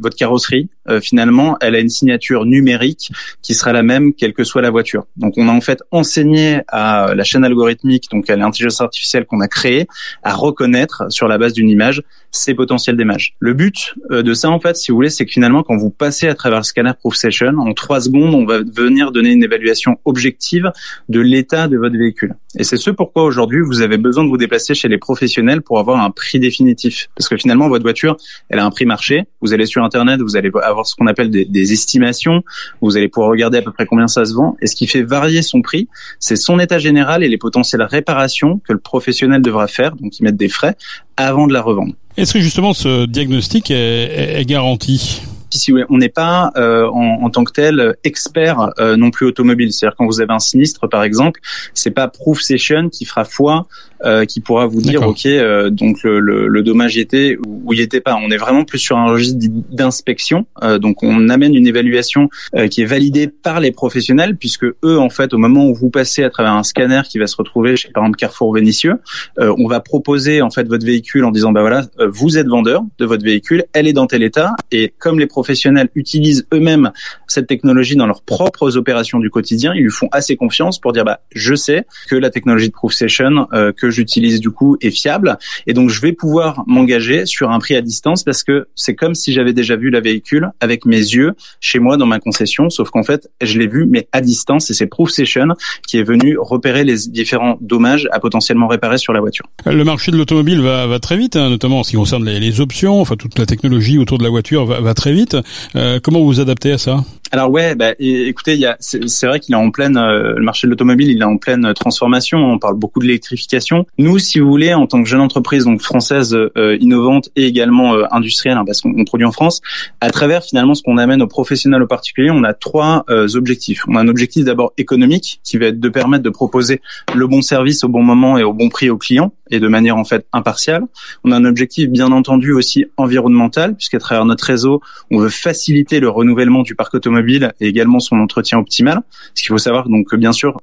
votre 0.00 0.16
carrosserie, 0.16 0.68
euh, 0.88 1.00
finalement, 1.00 1.56
elle 1.60 1.74
a 1.74 1.78
une 1.78 1.88
signature 1.88 2.44
numérique 2.44 3.10
qui 3.42 3.54
sera 3.54 3.72
la 3.72 3.82
même 3.82 4.14
quelle 4.14 4.32
que 4.32 4.44
soit 4.44 4.62
la 4.62 4.70
voiture. 4.70 5.06
Donc, 5.16 5.34
on 5.36 5.48
a 5.48 5.52
en 5.52 5.60
fait 5.60 5.82
enseigné 5.90 6.60
à 6.68 7.14
la 7.14 7.24
chaîne 7.24 7.44
algorithmique, 7.44 8.06
donc 8.10 8.28
à 8.30 8.36
l'intelligence 8.36 8.80
artificielle 8.80 9.26
qu'on 9.26 9.40
a 9.40 9.48
créée, 9.48 9.86
à 10.22 10.34
reconnaître 10.34 11.04
sur 11.10 11.28
la 11.28 11.38
base 11.38 11.52
d'une 11.52 11.68
image 11.68 12.02
ces 12.34 12.54
potentiels 12.54 12.96
d'images. 12.96 13.34
Le 13.38 13.54
but 13.54 13.94
euh, 14.10 14.22
de 14.22 14.34
ça, 14.34 14.50
en 14.50 14.58
fait, 14.58 14.76
si 14.76 14.90
vous 14.90 14.96
voulez, 14.96 15.10
c'est 15.10 15.24
que 15.24 15.30
finalement, 15.30 15.62
quand 15.62 15.76
vous 15.76 15.90
passez 15.90 16.26
à 16.26 16.34
travers 16.34 16.58
le 16.58 16.64
scanner 16.64 16.92
Proof 16.98 17.14
Session, 17.14 17.54
en 17.58 17.72
trois 17.74 18.00
secondes, 18.00 18.34
on 18.34 18.44
va 18.44 18.58
venir 18.58 19.12
donner 19.12 19.30
une 19.30 19.44
évaluation 19.44 19.98
objective 20.04 20.72
de 21.08 21.20
l'état 21.20 21.68
de 21.68 21.78
votre 21.78 21.96
véhicule. 21.96 22.34
Et 22.58 22.64
c'est 22.64 22.76
ce 22.76 22.90
pourquoi 22.90 23.24
aujourd'hui, 23.24 23.60
vous 23.60 23.82
avez 23.82 23.98
besoin 23.98 24.24
de 24.24 24.28
vous 24.28 24.36
déplacer 24.36 24.74
chez 24.74 24.88
les 24.88 24.98
professionnels 24.98 25.62
pour 25.62 25.78
avoir 25.78 26.02
un 26.02 26.10
prix 26.10 26.40
définitif. 26.40 27.08
Parce 27.16 27.28
que 27.28 27.36
finalement, 27.36 27.68
votre 27.68 27.84
voiture, 27.84 28.16
elle 28.48 28.58
a 28.58 28.64
un 28.64 28.70
prix 28.70 28.84
marché. 28.84 29.24
Vous 29.40 29.54
allez 29.54 29.66
sur 29.66 29.84
Internet, 29.84 30.20
vous 30.20 30.36
allez 30.36 30.50
avoir 30.62 30.73
ce 30.82 30.94
qu'on 30.94 31.06
appelle 31.06 31.30
des, 31.30 31.44
des, 31.44 31.72
estimations. 31.72 32.42
Vous 32.80 32.96
allez 32.96 33.08
pouvoir 33.08 33.30
regarder 33.30 33.58
à 33.58 33.62
peu 33.62 33.72
près 33.72 33.86
combien 33.86 34.08
ça 34.08 34.24
se 34.24 34.34
vend. 34.34 34.56
Et 34.60 34.66
ce 34.66 34.74
qui 34.74 34.86
fait 34.86 35.02
varier 35.02 35.42
son 35.42 35.62
prix, 35.62 35.88
c'est 36.18 36.36
son 36.36 36.58
état 36.58 36.78
général 36.78 37.22
et 37.22 37.28
les 37.28 37.38
potentielles 37.38 37.82
réparations 37.82 38.60
que 38.66 38.72
le 38.72 38.78
professionnel 38.78 39.42
devra 39.42 39.66
faire, 39.66 39.96
donc 39.96 40.18
y 40.18 40.22
mettre 40.22 40.38
des 40.38 40.48
frais, 40.48 40.76
avant 41.16 41.46
de 41.46 41.52
la 41.52 41.62
revendre. 41.62 41.94
Est-ce 42.16 42.32
que 42.32 42.40
justement 42.40 42.74
ce 42.74 43.06
diagnostic 43.06 43.70
est, 43.70 44.40
est 44.40 44.44
garanti? 44.44 45.22
Si 45.50 45.72
on 45.88 45.98
n'est 45.98 46.08
pas 46.08 46.50
euh, 46.56 46.88
en, 46.88 47.22
en, 47.22 47.30
tant 47.30 47.44
que 47.44 47.52
tel 47.52 47.94
expert 48.02 48.70
euh, 48.80 48.96
non 48.96 49.12
plus 49.12 49.24
automobile. 49.26 49.72
C'est-à-dire 49.72 49.94
quand 49.96 50.06
vous 50.06 50.20
avez 50.20 50.32
un 50.32 50.40
sinistre, 50.40 50.88
par 50.88 51.04
exemple, 51.04 51.38
c'est 51.74 51.92
pas 51.92 52.08
Proof 52.08 52.40
Session 52.40 52.88
qui 52.88 53.04
fera 53.04 53.24
foi 53.24 53.68
euh, 54.04 54.26
qui 54.26 54.40
pourra 54.40 54.66
vous 54.66 54.82
dire 54.82 55.00
ok 55.02 55.24
euh, 55.24 55.70
donc 55.70 56.02
le, 56.02 56.20
le, 56.20 56.46
le, 56.46 56.62
dommage 56.62 56.96
y 56.96 57.00
était 57.00 57.38
ou 57.46 57.72
y 57.72 57.80
était 57.80 58.02
pas. 58.02 58.16
On 58.22 58.30
est 58.30 58.36
vraiment 58.36 58.64
plus 58.64 58.78
sur 58.78 58.98
un 58.98 59.06
registre 59.06 59.38
d'inspection. 59.70 60.46
Euh, 60.62 60.78
donc 60.78 61.02
on 61.02 61.30
amène 61.30 61.54
une 61.54 61.66
évaluation 61.66 62.28
qui 62.70 62.82
est 62.82 62.86
validée 62.86 63.28
par 63.28 63.60
les 63.60 63.72
professionnels 63.72 64.36
puisque 64.36 64.64
eux 64.64 64.98
en 64.98 65.08
fait 65.08 65.32
au 65.32 65.38
moment 65.38 65.66
où 65.66 65.74
vous 65.74 65.88
passez 65.88 66.22
à 66.22 66.28
travers 66.28 66.52
un 66.52 66.62
scanner 66.62 67.02
qui 67.08 67.18
va 67.18 67.26
se 67.26 67.36
retrouver 67.36 67.76
chez 67.76 67.90
par 67.90 68.02
exemple 68.02 68.18
Carrefour 68.18 68.52
Vénitieux, 68.54 68.94
on 69.38 69.66
va 69.68 69.80
proposer 69.80 70.42
en 70.42 70.50
fait 70.50 70.68
votre 70.68 70.84
véhicule 70.84 71.24
en 71.24 71.30
disant 71.30 71.52
bah 71.52 71.62
voilà 71.62 71.86
vous 72.08 72.36
êtes 72.36 72.46
vendeur 72.46 72.82
de 72.98 73.06
votre 73.06 73.24
véhicule, 73.24 73.64
elle 73.72 73.86
est 73.86 73.92
dans 73.92 74.06
tel 74.06 74.22
état 74.22 74.52
et 74.70 74.92
comme 74.98 75.18
les 75.18 75.26
professionnels 75.26 75.88
utilisent 75.94 76.46
eux-mêmes 76.52 76.90
cette 77.26 77.46
technologie 77.46 77.96
dans 77.96 78.06
leurs 78.06 78.22
propres 78.22 78.76
opérations 78.76 79.18
du 79.18 79.30
quotidien, 79.30 79.72
ils 79.74 79.82
lui 79.82 79.90
font 79.90 80.08
assez 80.12 80.36
confiance 80.36 80.78
pour 80.78 80.92
dire 80.92 81.04
bah 81.04 81.20
je 81.34 81.54
sais 81.54 81.86
que 82.08 82.16
la 82.16 82.30
technologie 82.30 82.68
de 82.68 82.74
Proof 82.74 82.92
Session 82.92 83.46
que 83.76 83.93
j'utilise 83.94 84.40
du 84.40 84.50
coup 84.50 84.76
est 84.80 84.90
fiable. 84.90 85.38
Et 85.66 85.72
donc 85.72 85.90
je 85.90 86.00
vais 86.00 86.12
pouvoir 86.12 86.64
m'engager 86.66 87.26
sur 87.26 87.50
un 87.50 87.58
prix 87.58 87.76
à 87.76 87.80
distance 87.80 88.22
parce 88.22 88.42
que 88.42 88.66
c'est 88.74 88.94
comme 88.94 89.14
si 89.14 89.32
j'avais 89.32 89.52
déjà 89.52 89.76
vu 89.76 89.90
la 89.90 90.00
véhicule 90.00 90.50
avec 90.60 90.84
mes 90.84 90.96
yeux 90.96 91.32
chez 91.60 91.78
moi 91.78 91.96
dans 91.96 92.06
ma 92.06 92.18
concession. 92.18 92.70
Sauf 92.70 92.90
qu'en 92.90 93.02
fait 93.02 93.30
je 93.40 93.58
l'ai 93.58 93.66
vu 93.66 93.86
mais 93.86 94.08
à 94.12 94.20
distance. 94.20 94.70
Et 94.70 94.74
c'est 94.74 94.86
Proof 94.86 95.10
Session 95.10 95.48
qui 95.86 95.98
est 95.98 96.02
venu 96.02 96.36
repérer 96.38 96.84
les 96.84 97.08
différents 97.08 97.56
dommages 97.60 98.08
à 98.12 98.20
potentiellement 98.20 98.68
réparer 98.68 98.98
sur 98.98 99.12
la 99.12 99.20
voiture. 99.20 99.46
Le 99.66 99.84
marché 99.84 100.10
de 100.10 100.16
l'automobile 100.16 100.60
va, 100.60 100.86
va 100.86 100.98
très 100.98 101.16
vite 101.16 101.36
hein, 101.36 101.48
notamment 101.48 101.80
en 101.80 101.84
ce 101.84 101.90
qui 101.90 101.96
concerne 101.96 102.24
les, 102.24 102.60
options. 102.60 103.00
Enfin 103.00 103.16
toute 103.16 103.38
la 103.38 103.46
technologie 103.46 103.98
autour 103.98 104.18
de 104.18 104.22
la 104.22 104.30
voiture 104.30 104.66
va, 104.66 104.80
va 104.80 104.94
très 104.94 105.12
vite. 105.12 105.36
Euh, 105.76 105.98
comment 106.02 106.20
vous 106.20 106.26
vous 106.26 106.40
adaptez 106.40 106.72
à 106.72 106.78
ça? 106.78 107.04
Alors 107.34 107.50
ouais, 107.50 107.74
bah, 107.74 107.94
écoutez, 107.98 108.64
c'est 108.78 109.26
vrai 109.26 109.40
qu'il 109.40 109.56
est 109.56 109.58
en 109.58 109.72
pleine, 109.72 109.96
euh, 109.96 110.34
le 110.36 110.42
marché 110.44 110.68
de 110.68 110.70
l'automobile, 110.70 111.10
il 111.10 111.20
est 111.20 111.24
en 111.24 111.36
pleine 111.36 111.74
transformation. 111.74 112.38
On 112.38 112.60
parle 112.60 112.76
beaucoup 112.76 113.00
de 113.00 113.06
l'électrification. 113.06 113.86
Nous, 113.98 114.20
si 114.20 114.38
vous 114.38 114.48
voulez, 114.48 114.72
en 114.72 114.86
tant 114.86 115.02
que 115.02 115.08
jeune 115.08 115.20
entreprise 115.20 115.64
donc 115.64 115.80
française 115.80 116.32
euh, 116.32 116.78
innovante 116.78 117.30
et 117.34 117.46
également 117.46 117.94
euh, 117.94 118.04
industrielle, 118.12 118.56
hein, 118.56 118.62
parce 118.64 118.80
qu'on 118.80 119.04
produit 119.04 119.26
en 119.26 119.32
France, 119.32 119.62
à 120.00 120.10
travers 120.10 120.44
finalement 120.44 120.76
ce 120.76 120.84
qu'on 120.84 120.96
amène 120.96 121.22
aux 121.22 121.26
professionnels 121.26 121.82
aux 121.82 121.88
particuliers, 121.88 122.30
on 122.30 122.44
a 122.44 122.54
trois 122.54 123.04
euh, 123.10 123.26
objectifs. 123.34 123.82
On 123.88 123.96
a 123.96 124.00
un 124.00 124.06
objectif 124.06 124.44
d'abord 124.44 124.72
économique 124.78 125.40
qui 125.42 125.58
va 125.58 125.66
être 125.66 125.80
de 125.80 125.88
permettre 125.88 126.22
de 126.22 126.30
proposer 126.30 126.82
le 127.16 127.26
bon 127.26 127.42
service 127.42 127.82
au 127.82 127.88
bon 127.88 128.04
moment 128.04 128.38
et 128.38 128.44
au 128.44 128.52
bon 128.52 128.68
prix 128.68 128.90
aux 128.90 128.98
clients 128.98 129.32
et 129.50 129.60
de 129.60 129.68
manière 129.68 129.96
en 129.96 130.04
fait 130.04 130.26
impartiale. 130.32 130.84
On 131.24 131.32
a 131.32 131.36
un 131.36 131.44
objectif 131.44 131.88
bien 131.88 132.12
entendu 132.12 132.52
aussi 132.52 132.86
environnemental 132.96 133.74
puisqu'à 133.74 133.98
travers 133.98 134.24
notre 134.24 134.44
réseau, 134.44 134.80
on 135.10 135.18
veut 135.18 135.28
faciliter 135.28 136.00
le 136.00 136.08
renouvellement 136.08 136.62
du 136.62 136.74
parc 136.74 136.94
automobile 136.94 137.52
et 137.60 137.68
également 137.68 138.00
son 138.00 138.16
entretien 138.16 138.58
optimal. 138.58 139.02
Ce 139.34 139.42
qu'il 139.42 139.48
faut 139.48 139.58
savoir 139.58 139.88
donc 139.88 140.08
que 140.08 140.16
bien 140.16 140.32
sûr, 140.32 140.60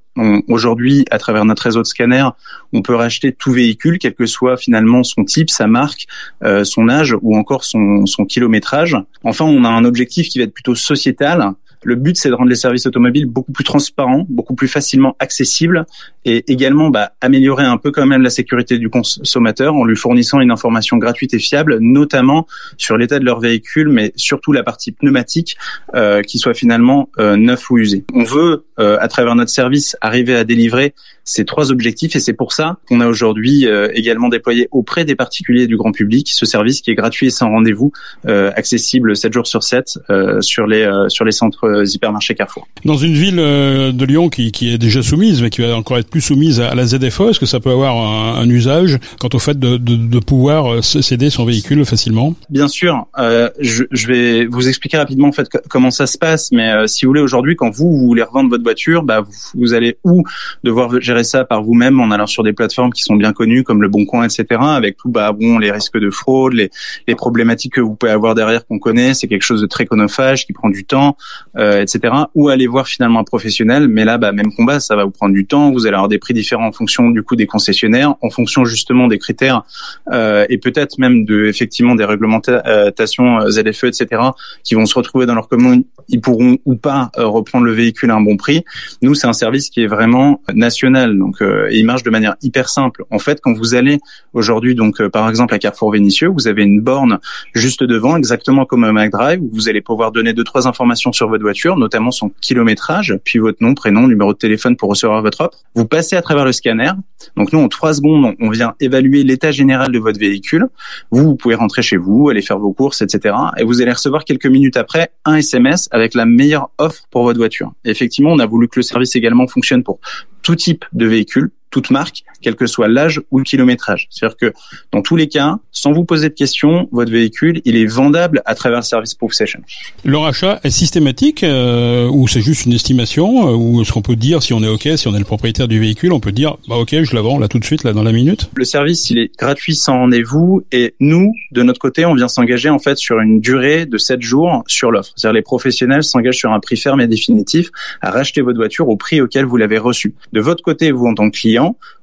aujourd'hui 0.48 1.06
à 1.12 1.18
travers 1.18 1.46
notre 1.46 1.64
réseau 1.64 1.82
de 1.82 1.88
scanners, 1.88 2.30
on 2.74 2.82
peut 2.82 2.96
racheter 2.96 3.32
tout 3.32 3.52
véhicule, 3.52 3.98
quel 4.00 4.14
que 4.14 4.26
soit 4.26 4.58
finalement 4.58 5.04
son 5.04 5.24
type, 5.24 5.50
sa 5.50 5.68
marque, 5.68 6.08
euh, 6.44 6.64
son 6.64 6.90
âge 6.90 7.16
ou 7.22 7.38
encore 7.38 7.64
son, 7.64 8.06
son 8.06 8.26
kilométrage. 8.26 8.98
Enfin, 9.24 9.46
on 9.46 9.64
a 9.64 9.70
un 9.70 9.86
objectif 9.86 10.30
qui 10.30 10.40
va 10.40 10.46
être 10.46 10.54
plutôt 10.54 10.76
sociétal 10.76 11.54
le 11.84 11.96
but, 11.96 12.18
c'est 12.18 12.30
de 12.30 12.34
rendre 12.34 12.50
les 12.50 12.56
services 12.56 12.86
automobiles 12.86 13.26
beaucoup 13.26 13.52
plus 13.52 13.64
transparents, 13.64 14.26
beaucoup 14.30 14.56
plus 14.56 14.68
facilement 14.68 15.16
accessibles 15.20 15.86
et 16.26 16.52
également 16.52 16.90
bah, 16.90 17.14
améliorer 17.22 17.64
un 17.64 17.78
peu 17.78 17.92
quand 17.92 18.06
même 18.06 18.22
la 18.22 18.30
sécurité 18.30 18.78
du 18.78 18.90
consommateur 18.90 19.76
en 19.76 19.84
lui 19.86 19.96
fournissant 19.96 20.40
une 20.40 20.52
information 20.52 20.98
gratuite 20.98 21.34
et 21.34 21.40
fiable, 21.40 21.78
notamment 21.80 22.48
sur 22.78 22.98
l'état 22.98 23.20
de 23.20 23.26
leur 23.26 23.40
véhicule, 23.40 23.90
mais 23.90 24.14
surtout 24.16 24.52
la 24.52 24.64
partie 24.64 24.92
pneumatique 24.92 25.58
euh, 25.96 26.22
qui 26.22 26.38
soit 26.38 26.54
finalement 26.54 27.10
euh, 27.20 27.36
neuf 27.36 27.70
ou 27.72 27.78
usé. 27.78 28.06
On 28.14 28.24
veut, 28.24 28.66
euh, 28.80 28.98
à 29.00 29.08
travers 29.08 29.36
notre 29.36 29.52
service, 29.52 29.98
arriver 30.02 30.36
à 30.36 30.44
délivrer 30.44 30.94
ces 31.32 31.46
trois 31.46 31.72
objectifs. 31.72 32.16
Et 32.16 32.20
c'est 32.20 32.34
pour 32.34 32.54
ça 32.54 32.78
qu'on 32.88 33.02
a 33.02 33.08
aujourd'hui 33.08 33.68
également 33.94 34.30
déployé 34.30 34.68
auprès 34.72 35.06
des 35.06 35.16
particuliers 35.16 35.68
du 35.68 35.78
grand 35.78 35.92
public 35.92 36.30
ce 36.32 36.46
service 36.46 36.82
qui 36.82 36.92
est 36.92 36.96
gratuit 36.96 37.28
et 37.28 37.30
sans 37.30 37.50
rendez-vous, 37.50 37.92
accessible 38.26 39.16
7 39.16 39.34
jours 39.34 39.48
sur 39.48 39.64
7 39.64 40.00
sur 40.42 40.68
les 40.68 40.90
sur 41.10 41.26
les 41.26 41.32
centres 41.32 41.84
hypermarchés 41.86 42.36
Carrefour. 42.36 42.68
Dans 42.86 42.98
une 42.98 43.14
ville 43.14 43.38
de 43.38 44.06
Lyon 44.06 44.30
qui, 44.30 44.52
qui 44.52 44.74
est 44.74 44.78
déjà 44.78 45.02
soumise 45.02 45.42
mais 45.42 45.50
qui 45.50 45.62
va 45.62 45.76
encore 45.76 45.98
être 45.98 46.10
plus 46.10 46.22
soumise 46.22 46.60
à 46.60 46.76
la 46.76 46.86
ZFO, 46.86 47.30
est-ce 47.30 47.40
que 47.40 47.46
ça 47.46 47.60
peut 47.60 47.72
avoir 47.72 47.96
un, 47.96 48.42
un 48.42 48.50
usage 48.50 49.00
quant 49.20 49.30
au 49.34 49.40
fait 49.40 49.58
de, 49.58 49.78
de, 49.78 49.96
de 49.96 50.20
pouvoir 50.20 50.84
céder 50.84 51.30
son 51.30 51.46
véhicule 51.46 51.86
facilement? 51.86 52.36
Bien 52.50 52.68
sûr, 52.68 53.08
euh, 53.18 53.50
je, 53.60 53.84
je, 53.92 54.08
vais 54.08 54.46
vous 54.46 54.68
expliquer 54.68 54.98
rapidement 54.98 55.28
en 55.28 55.32
fait 55.32 55.48
comment 55.70 55.92
ça 55.92 56.08
se 56.08 56.18
passe, 56.18 56.52
mais 56.52 56.72
euh, 56.72 56.88
si 56.88 57.06
vous 57.06 57.10
voulez 57.10 57.22
aujourd'hui, 57.22 57.56
quand 57.56 57.70
vous, 57.70 57.92
vous 57.92 58.06
voulez 58.06 58.24
revendre 58.24 58.50
votre 58.50 58.64
voiture, 58.64 59.04
bah, 59.04 59.22
vous, 59.22 59.34
vous, 59.56 59.74
allez 59.74 59.98
ou 60.04 60.24
devoir 60.64 61.00
gérer 61.02 61.21
ça 61.24 61.46
par 61.46 61.64
vous-même 61.64 62.00
en 62.00 62.12
allant 62.12 62.28
sur 62.28 62.44
des 62.44 62.54
plateformes 62.54 62.92
qui 62.92 63.04
sont 63.04 63.16
bien 63.16 63.34
connues 63.34 63.64
comme 63.64 63.82
le 63.82 63.88
Bon 63.88 64.06
Coin, 64.06 64.24
etc., 64.24 64.46
avec 64.62 64.98
tout 64.98 65.10
bah 65.10 65.32
bon 65.32 65.60
les 65.60 65.72
risques 65.72 65.98
de 65.98 66.10
fraude, 66.10 66.54
les, 66.54 66.70
les 67.08 67.16
problématiques 67.16 67.74
que 67.74 67.82
vous 67.82 67.96
pouvez 67.96 68.12
avoir 68.12 68.36
derrière 68.36 68.66
qu'on 68.66 68.80
connaît, 68.80 69.14
c'est 69.14 69.28
quelque 69.28 69.44
chose 69.44 69.62
de 69.62 69.68
très 69.68 69.86
chronophage 69.86 70.46
qui 70.46 70.54
prend 70.54 70.70
du 70.70 70.86
temps, 70.86 71.18
euh, 71.58 71.82
etc. 71.82 72.14
Ou 72.36 72.50
aller 72.50 72.68
voir 72.68 72.88
finalement 72.88 73.20
un 73.20 73.24
professionnel, 73.24 73.88
mais 73.88 74.06
là 74.06 74.18
bah 74.18 74.32
même 74.32 74.54
combat, 74.54 74.80
ça 74.80 74.96
va 74.96 75.06
vous 75.06 75.12
prendre 75.12 75.34
du 75.34 75.46
temps, 75.46 75.72
vous 75.72 75.86
allez 75.86 75.96
avoir 75.96 76.10
des 76.10 76.20
prix 76.20 76.34
différents 76.34 76.68
en 76.68 76.72
fonction 76.72 77.10
du 77.10 77.24
coup 77.24 77.36
des 77.36 77.48
concessionnaires, 77.48 78.16
en 78.22 78.30
fonction 78.30 78.66
justement 78.66 79.08
des 79.08 79.20
critères 79.20 79.64
euh, 80.12 80.46
et 80.50 80.58
peut-être 80.58 80.98
même 80.98 81.26
de 81.26 81.46
effectivement 81.46 81.96
des 81.96 82.06
réglementations 82.06 83.40
euh, 83.40 83.50
ZFE, 83.50 83.86
etc., 83.86 84.22
qui 84.64 84.76
vont 84.76 84.86
se 84.86 84.96
retrouver 84.96 85.26
dans 85.26 85.36
leur 85.36 85.48
commune, 85.48 85.84
ils 86.10 86.22
pourront 86.22 86.58
ou 86.66 86.76
pas 86.76 87.12
euh, 87.18 87.26
reprendre 87.26 87.66
le 87.66 87.74
véhicule 87.74 88.12
à 88.12 88.16
un 88.16 88.22
bon 88.22 88.38
prix. 88.38 88.64
Nous, 89.02 89.16
c'est 89.16 89.28
un 89.28 89.34
service 89.34 89.70
qui 89.70 89.82
est 89.84 89.88
vraiment 89.88 90.42
national, 90.54 91.01
donc 91.08 91.42
euh, 91.42 91.70
il 91.72 91.86
marche 91.86 92.04
de 92.04 92.10
manière 92.10 92.36
hyper 92.42 92.70
simple. 92.70 93.04
En 93.10 93.20
fait, 93.20 93.40
quand 93.42 93.54
vous 93.54 93.76
allez 93.76 94.00
aujourd'hui, 94.34 94.76
donc 94.76 95.06
par 95.08 95.30
exemple 95.30 95.54
à 95.54 95.60
Carrefour 95.60 95.92
Vénitieux, 95.92 96.28
vous 96.28 96.48
avez 96.48 96.64
une 96.64 96.82
borne 96.82 97.20
juste 97.54 97.84
devant, 97.84 98.18
exactement 98.18 98.66
comme 98.66 98.84
un 98.84 98.94
McDrive, 98.94 99.42
où 99.42 99.50
vous 99.54 99.70
allez 99.70 99.82
pouvoir 99.82 100.12
donner 100.12 100.34
deux 100.34 100.44
trois 100.44 100.68
informations 100.68 101.12
sur 101.12 101.30
votre 101.30 101.44
voiture, 101.44 101.78
notamment 101.78 102.12
son 102.12 102.32
kilométrage, 102.42 103.18
puis 103.24 103.40
votre 103.40 103.58
nom, 103.62 103.74
prénom, 103.74 104.08
numéro 104.08 104.34
de 104.34 104.38
téléphone 104.38 104.76
pour 104.76 104.90
recevoir 104.90 105.22
votre 105.22 105.42
offre. 105.42 105.58
Vous 105.76 105.86
passez 105.86 106.16
à 106.16 106.22
travers 106.22 106.46
le 106.46 106.52
scanner. 106.52 106.92
Donc 107.36 107.54
nous, 107.54 107.60
en 107.60 107.68
trois 107.68 107.94
secondes, 107.94 108.36
on 108.40 108.50
vient 108.50 108.74
évaluer 108.80 109.24
l'état 109.24 109.52
général 109.52 109.92
de 109.92 110.00
votre 110.00 110.20
véhicule. 110.20 110.68
Vous, 111.12 111.24
vous 111.24 111.36
pouvez 111.36 111.56
rentrer 111.56 111.82
chez 111.82 111.98
vous, 111.98 112.30
aller 112.30 112.42
faire 112.42 112.60
vos 112.60 112.74
courses, 112.74 113.02
etc. 113.02 113.36
Et 113.58 113.64
vous 113.64 113.82
allez 113.82 113.92
recevoir 113.92 114.26
quelques 114.26 114.48
minutes 114.48 114.78
après 114.78 115.12
un 115.26 115.36
SMS 115.36 115.88
avec 115.92 116.14
la 116.14 116.26
meilleure 116.26 116.70
offre 116.78 117.04
pour 117.12 117.24
votre 117.24 117.38
voiture. 117.38 117.72
effectivement, 117.86 118.32
on 118.32 118.40
a 118.40 118.46
voulu 118.46 118.68
que 118.68 118.80
le 118.80 118.84
service 118.84 119.16
également 119.16 119.48
fonctionne 119.48 119.84
pour 119.84 120.00
tout 120.42 120.56
type 120.56 120.86
de 120.94 121.06
véhicule, 121.06 121.52
toute 121.72 121.90
marque, 121.90 122.24
quel 122.42 122.56
que 122.56 122.68
soit 122.68 122.88
l'âge 122.88 123.22
ou 123.32 123.40
le 123.40 123.44
kilométrage. 123.44 124.08
C'est-à-dire 124.10 124.38
que 124.38 124.54
dans 124.92 125.02
tous 125.02 125.16
les 125.16 125.28
cas, 125.28 125.58
sans 125.72 125.92
vous 125.94 126.04
poser 126.04 126.30
de 126.30 126.34
questions, 126.34 126.88
votre 126.92 127.12
véhicule, 127.12 127.62
il 127.66 127.76
est 127.76 127.86
vendable 127.86 128.42
à 128.46 128.56
travers 128.56 128.80
le 128.80 128.86
service 128.86 129.16
Proof 129.16 129.34
Session. 129.34 129.62
Le 130.04 130.18
rachat 130.18 130.60
est 130.64 130.70
systématique 130.70 131.44
euh, 131.44 132.08
ou 132.08 132.28
c'est 132.28 132.42
juste 132.42 132.66
une 132.66 132.74
estimation 132.74 133.48
euh, 133.48 133.56
ou 133.56 133.82
est-ce 133.82 133.92
qu'on 133.92 134.02
peut 134.02 134.16
dire 134.16 134.44
si 134.44 134.54
on 134.54 134.62
est 134.62 134.68
OK, 134.68 134.88
si 134.96 135.08
on 135.08 135.16
est 135.16 135.20
le 135.20 135.26
propriétaire 135.26 135.68
du 135.68 135.80
véhicule, 135.80 136.14
on 136.14 136.20
peut 136.20 136.32
dire 136.32 136.58
bah 136.68 136.76
OK, 136.76 136.96
je 137.02 137.16
la 137.16 137.22
vends 137.22 137.40
là 137.40 137.48
tout 137.48 137.60
de 137.60 137.66
suite 137.66 137.84
là 137.84 137.94
dans 137.94 138.04
la 138.04 138.12
minute 138.12 138.50
Le 138.54 138.66
service, 138.66 139.10
il 139.10 139.18
est 139.18 139.32
gratuit 139.38 139.76
sans 139.76 140.00
rendez-vous 140.00 140.64
et 140.72 140.94
nous 141.00 141.34
de 141.52 141.64
notre 141.64 141.80
côté, 141.80 142.06
on 142.06 142.16
vient 142.16 142.28
s'engager 142.28 142.70
en 142.70 142.80
fait 142.80 142.98
sur 142.98 143.20
une 143.20 143.40
durée 143.40 143.86
de 143.86 143.98
7 143.98 144.22
jours 144.22 144.64
sur 144.68 144.92
l'offre. 144.92 145.12
C'est-à-dire 145.16 145.36
les 145.36 145.42
professionnels 145.42 146.04
s'engagent 146.04 146.38
sur 146.38 146.52
un 146.52 146.60
prix 146.60 146.78
ferme 146.78 147.02
et 147.02 147.08
définitif 147.08 147.70
à 148.02 148.12
racheter 148.12 148.42
votre 148.42 148.58
voiture 148.58 148.90
au 148.90 148.98
prix 148.98 149.22
auquel 149.22 149.46
vous 149.46 149.58
l'avez 149.58 149.78
reçu. 149.78 150.14
De 150.34 150.42
votre 150.42 150.64
côté, 150.64 150.92
vous 150.92 151.06
en 151.06 151.14
tant 151.14 151.30
que 151.30 151.38
client, 151.38 151.61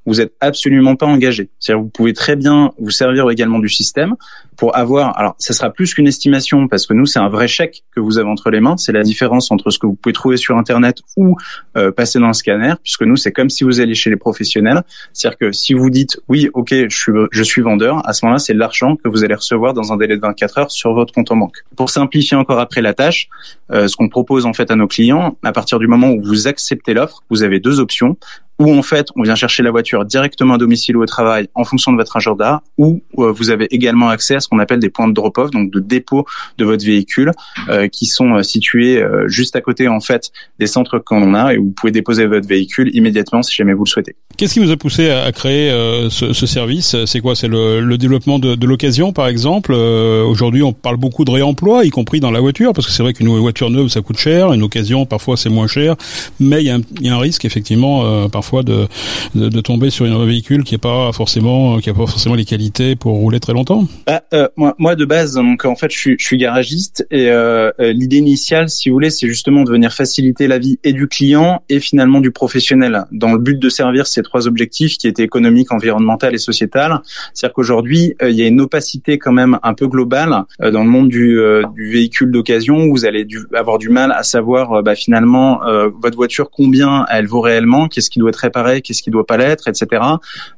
vous 0.08 0.22
êtes 0.22 0.32
absolument 0.40 0.96
pas 0.96 1.04
engagé. 1.04 1.50
C'est-à-dire 1.58 1.82
vous 1.82 1.90
pouvez 1.90 2.14
très 2.14 2.34
bien 2.34 2.72
vous 2.78 2.90
servir 2.90 3.28
également 3.30 3.58
du 3.58 3.68
système 3.68 4.16
pour 4.56 4.74
avoir. 4.74 5.16
Alors, 5.18 5.34
ça 5.38 5.52
sera 5.52 5.70
plus 5.70 5.92
qu'une 5.92 6.06
estimation 6.06 6.66
parce 6.66 6.86
que 6.86 6.94
nous, 6.94 7.04
c'est 7.04 7.18
un 7.18 7.28
vrai 7.28 7.46
chèque 7.46 7.84
que 7.94 8.00
vous 8.00 8.18
avez 8.18 8.28
entre 8.28 8.50
les 8.50 8.60
mains. 8.60 8.78
C'est 8.78 8.92
la 8.92 9.02
différence 9.02 9.50
entre 9.50 9.68
ce 9.70 9.78
que 9.78 9.86
vous 9.86 9.94
pouvez 9.94 10.14
trouver 10.14 10.38
sur 10.38 10.56
Internet 10.56 11.02
ou 11.18 11.36
euh, 11.76 11.92
passer 11.92 12.18
dans 12.18 12.26
un 12.26 12.32
scanner, 12.32 12.74
puisque 12.82 13.02
nous, 13.02 13.16
c'est 13.16 13.32
comme 13.32 13.50
si 13.50 13.64
vous 13.64 13.80
alliez 13.80 13.94
chez 13.94 14.08
les 14.08 14.16
professionnels. 14.16 14.82
C'est-à-dire 15.12 15.38
que 15.38 15.52
si 15.52 15.74
vous 15.74 15.90
dites 15.90 16.18
oui, 16.28 16.48
ok, 16.54 16.70
je 16.70 16.96
suis, 16.96 17.12
je 17.30 17.42
suis 17.42 17.60
vendeur, 17.60 18.06
à 18.08 18.14
ce 18.14 18.24
moment-là, 18.24 18.38
c'est 18.38 18.54
l'argent 18.54 18.96
que 18.96 19.08
vous 19.08 19.24
allez 19.24 19.34
recevoir 19.34 19.74
dans 19.74 19.92
un 19.92 19.98
délai 19.98 20.16
de 20.16 20.22
24 20.22 20.58
heures 20.58 20.70
sur 20.70 20.94
votre 20.94 21.12
compte 21.12 21.30
en 21.30 21.36
banque. 21.36 21.58
Pour 21.76 21.90
simplifier 21.90 22.36
encore 22.36 22.60
après 22.60 22.80
la 22.80 22.94
tâche, 22.94 23.28
euh, 23.72 23.88
ce 23.88 23.96
qu'on 23.96 24.08
propose 24.08 24.46
en 24.46 24.54
fait 24.54 24.70
à 24.70 24.76
nos 24.76 24.86
clients, 24.86 25.36
à 25.44 25.52
partir 25.52 25.78
du 25.78 25.86
moment 25.86 26.08
où 26.08 26.22
vous 26.22 26.48
acceptez 26.48 26.94
l'offre, 26.94 27.22
vous 27.28 27.42
avez 27.42 27.60
deux 27.60 27.78
options 27.78 28.16
où 28.58 28.72
en 28.72 28.82
fait 28.82 29.08
on 29.16 29.22
vient 29.22 29.34
chercher 29.34 29.62
la 29.62 29.70
voiture 29.70 30.04
directement 30.04 30.54
à 30.54 30.58
domicile 30.58 30.96
ou 30.96 31.02
au 31.02 31.06
travail 31.06 31.48
en 31.54 31.64
fonction 31.64 31.92
de 31.92 31.96
votre 31.96 32.16
agenda, 32.16 32.62
ou 32.76 33.00
euh, 33.18 33.32
vous 33.32 33.50
avez 33.50 33.66
également 33.70 34.08
accès 34.08 34.36
à 34.36 34.40
ce 34.40 34.48
qu'on 34.48 34.58
appelle 34.58 34.80
des 34.80 34.90
points 34.90 35.08
de 35.08 35.12
drop-off, 35.12 35.50
donc 35.50 35.70
de 35.70 35.80
dépôt 35.80 36.26
de 36.58 36.64
votre 36.64 36.84
véhicule, 36.84 37.32
euh, 37.68 37.88
qui 37.88 38.06
sont 38.06 38.34
euh, 38.34 38.42
situés 38.42 39.02
juste 39.26 39.56
à 39.56 39.60
côté 39.60 39.88
en 39.88 40.00
fait 40.00 40.30
des 40.58 40.66
centres 40.66 40.98
qu'on 40.98 41.34
a, 41.34 41.54
et 41.54 41.58
où 41.58 41.66
vous 41.66 41.70
pouvez 41.70 41.92
déposer 41.92 42.26
votre 42.26 42.46
véhicule 42.46 42.90
immédiatement 42.94 43.42
si 43.42 43.54
jamais 43.54 43.74
vous 43.74 43.84
le 43.84 43.88
souhaitez. 43.88 44.16
Qu'est-ce 44.36 44.54
qui 44.54 44.60
vous 44.60 44.70
a 44.70 44.76
poussé 44.76 45.10
à, 45.10 45.30
créer 45.32 45.70
ce, 46.10 46.32
ce, 46.32 46.46
service? 46.46 46.96
C'est 47.06 47.20
quoi? 47.20 47.34
C'est 47.34 47.48
le, 47.48 47.80
le, 47.80 47.98
développement 47.98 48.38
de, 48.38 48.54
de 48.54 48.66
l'occasion, 48.66 49.12
par 49.12 49.28
exemple? 49.28 49.72
Aujourd'hui, 49.72 50.62
on 50.62 50.72
parle 50.72 50.96
beaucoup 50.96 51.24
de 51.24 51.30
réemploi, 51.30 51.84
y 51.84 51.90
compris 51.90 52.20
dans 52.20 52.30
la 52.30 52.40
voiture, 52.40 52.72
parce 52.72 52.86
que 52.86 52.92
c'est 52.92 53.02
vrai 53.02 53.12
qu'une 53.12 53.28
voiture 53.28 53.70
neuve 53.70 53.88
ça 53.88 54.00
coûte 54.00 54.18
cher, 54.18 54.52
une 54.52 54.62
occasion 54.62 55.06
parfois 55.06 55.36
c'est 55.36 55.50
moins 55.50 55.66
cher, 55.66 55.96
mais 56.40 56.62
il 56.62 56.66
y, 56.66 57.06
y 57.06 57.08
a 57.08 57.14
un 57.14 57.18
risque 57.18 57.44
effectivement 57.44 58.28
parfois 58.28 58.47
de, 58.62 59.60
tomber 59.60 59.90
sur 59.90 60.06
un 60.06 60.24
véhicule 60.24 60.64
qui 60.64 60.74
est 60.74 60.78
pas 60.78 61.12
forcément 61.12 61.78
qui 61.78 61.90
a 61.90 61.94
pas 61.94 62.06
forcément 62.06 62.34
les 62.34 62.44
qualités 62.44 62.96
pour 62.96 63.14
rouler 63.14 63.40
très 63.40 63.52
longtemps 63.52 63.86
bah, 64.06 64.22
euh, 64.32 64.48
moi, 64.56 64.94
de 64.94 65.04
base 65.04 65.36
en 65.38 65.74
fait 65.74 65.90
je 65.90 66.14
suis, 66.18 66.38
garagiste 66.38 67.06
et 67.10 67.30
euh, 67.30 67.70
euh, 67.80 67.92
l'idée 67.92 68.18
initiale 68.18 68.68
si 68.68 68.88
vous 68.88 68.94
voulez 68.94 69.10
c'est 69.10 69.26
justement 69.26 69.64
de 69.64 69.70
venir 69.70 69.92
faciliter 69.92 70.46
la 70.46 70.58
vie 70.58 70.78
et 70.84 70.92
du 70.92 71.08
client 71.08 71.62
et 71.68 71.80
finalement 71.80 72.20
du 72.20 72.30
professionnel 72.30 73.04
dans 73.12 73.32
le 73.32 73.38
but 73.38 73.58
de 73.58 73.68
servir 73.68 74.06
ces 74.06 74.22
trois 74.22 74.46
objectifs 74.46 74.96
qui 74.98 75.08
étaient 75.08 75.22
économiques, 75.22 75.72
environnemental 75.72 76.34
et 76.34 76.38
sociétal. 76.38 77.00
C'est-à-dire 77.34 77.54
qu'aujourd'hui 77.54 78.14
il 78.22 78.30
y 78.34 78.42
a 78.42 78.46
une 78.46 78.60
opacité 78.60 79.18
quand 79.18 79.32
même 79.32 79.58
un 79.62 79.74
peu 79.74 79.86
globale 79.88 80.44
dans 80.60 80.84
le 80.84 80.90
monde 80.90 81.08
du, 81.08 81.38
véhicule 81.76 82.30
d'occasion 82.30 82.84
où 82.84 82.92
vous 82.92 83.04
allez 83.04 83.26
avoir 83.54 83.78
du 83.78 83.88
mal 83.88 84.12
à 84.12 84.22
savoir 84.22 84.82
bah, 84.82 84.94
finalement 84.94 85.60
votre 86.00 86.16
voiture 86.16 86.50
combien 86.50 87.04
elle 87.10 87.26
vaut 87.26 87.40
réellement, 87.40 87.88
qu'est-ce 87.88 88.10
qui 88.10 88.18
doit 88.18 88.30
être 88.30 88.37
réparer, 88.40 88.82
qu'est-ce 88.82 89.02
qui 89.02 89.10
doit 89.10 89.26
pas 89.26 89.36
l'être, 89.36 89.68
etc. 89.68 90.02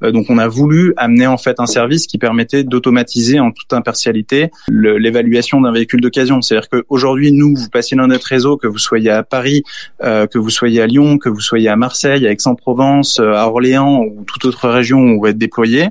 Euh, 0.02 0.10
donc 0.12 0.26
on 0.28 0.38
a 0.38 0.48
voulu 0.48 0.92
amener 0.96 1.26
en 1.26 1.36
fait 1.36 1.60
un 1.60 1.66
service 1.66 2.06
qui 2.06 2.18
permettait 2.18 2.64
d'automatiser 2.64 3.40
en 3.40 3.50
toute 3.50 3.72
impartialité 3.72 4.50
l'évaluation 4.68 5.60
d'un 5.60 5.72
véhicule 5.72 6.00
d'occasion. 6.00 6.42
C'est-à-dire 6.42 6.68
qu'aujourd'hui, 6.68 7.32
nous, 7.32 7.54
vous 7.56 7.68
passez 7.68 7.96
dans 7.96 8.06
notre 8.06 8.26
réseau, 8.26 8.56
que 8.56 8.66
vous 8.66 8.78
soyez 8.78 9.10
à 9.10 9.22
Paris, 9.22 9.62
euh, 10.02 10.26
que 10.26 10.38
vous 10.38 10.50
soyez 10.50 10.80
à 10.80 10.86
Lyon, 10.86 11.18
que 11.18 11.28
vous 11.28 11.40
soyez 11.40 11.68
à 11.68 11.76
Marseille, 11.76 12.26
à 12.26 12.30
Aix-en-Provence, 12.30 13.20
euh, 13.20 13.32
à 13.32 13.46
Orléans 13.46 14.02
ou 14.02 14.24
toute 14.24 14.44
autre 14.44 14.68
région 14.68 15.00
où 15.00 15.20
vous 15.20 15.26
êtes 15.26 15.38
déployé, 15.38 15.88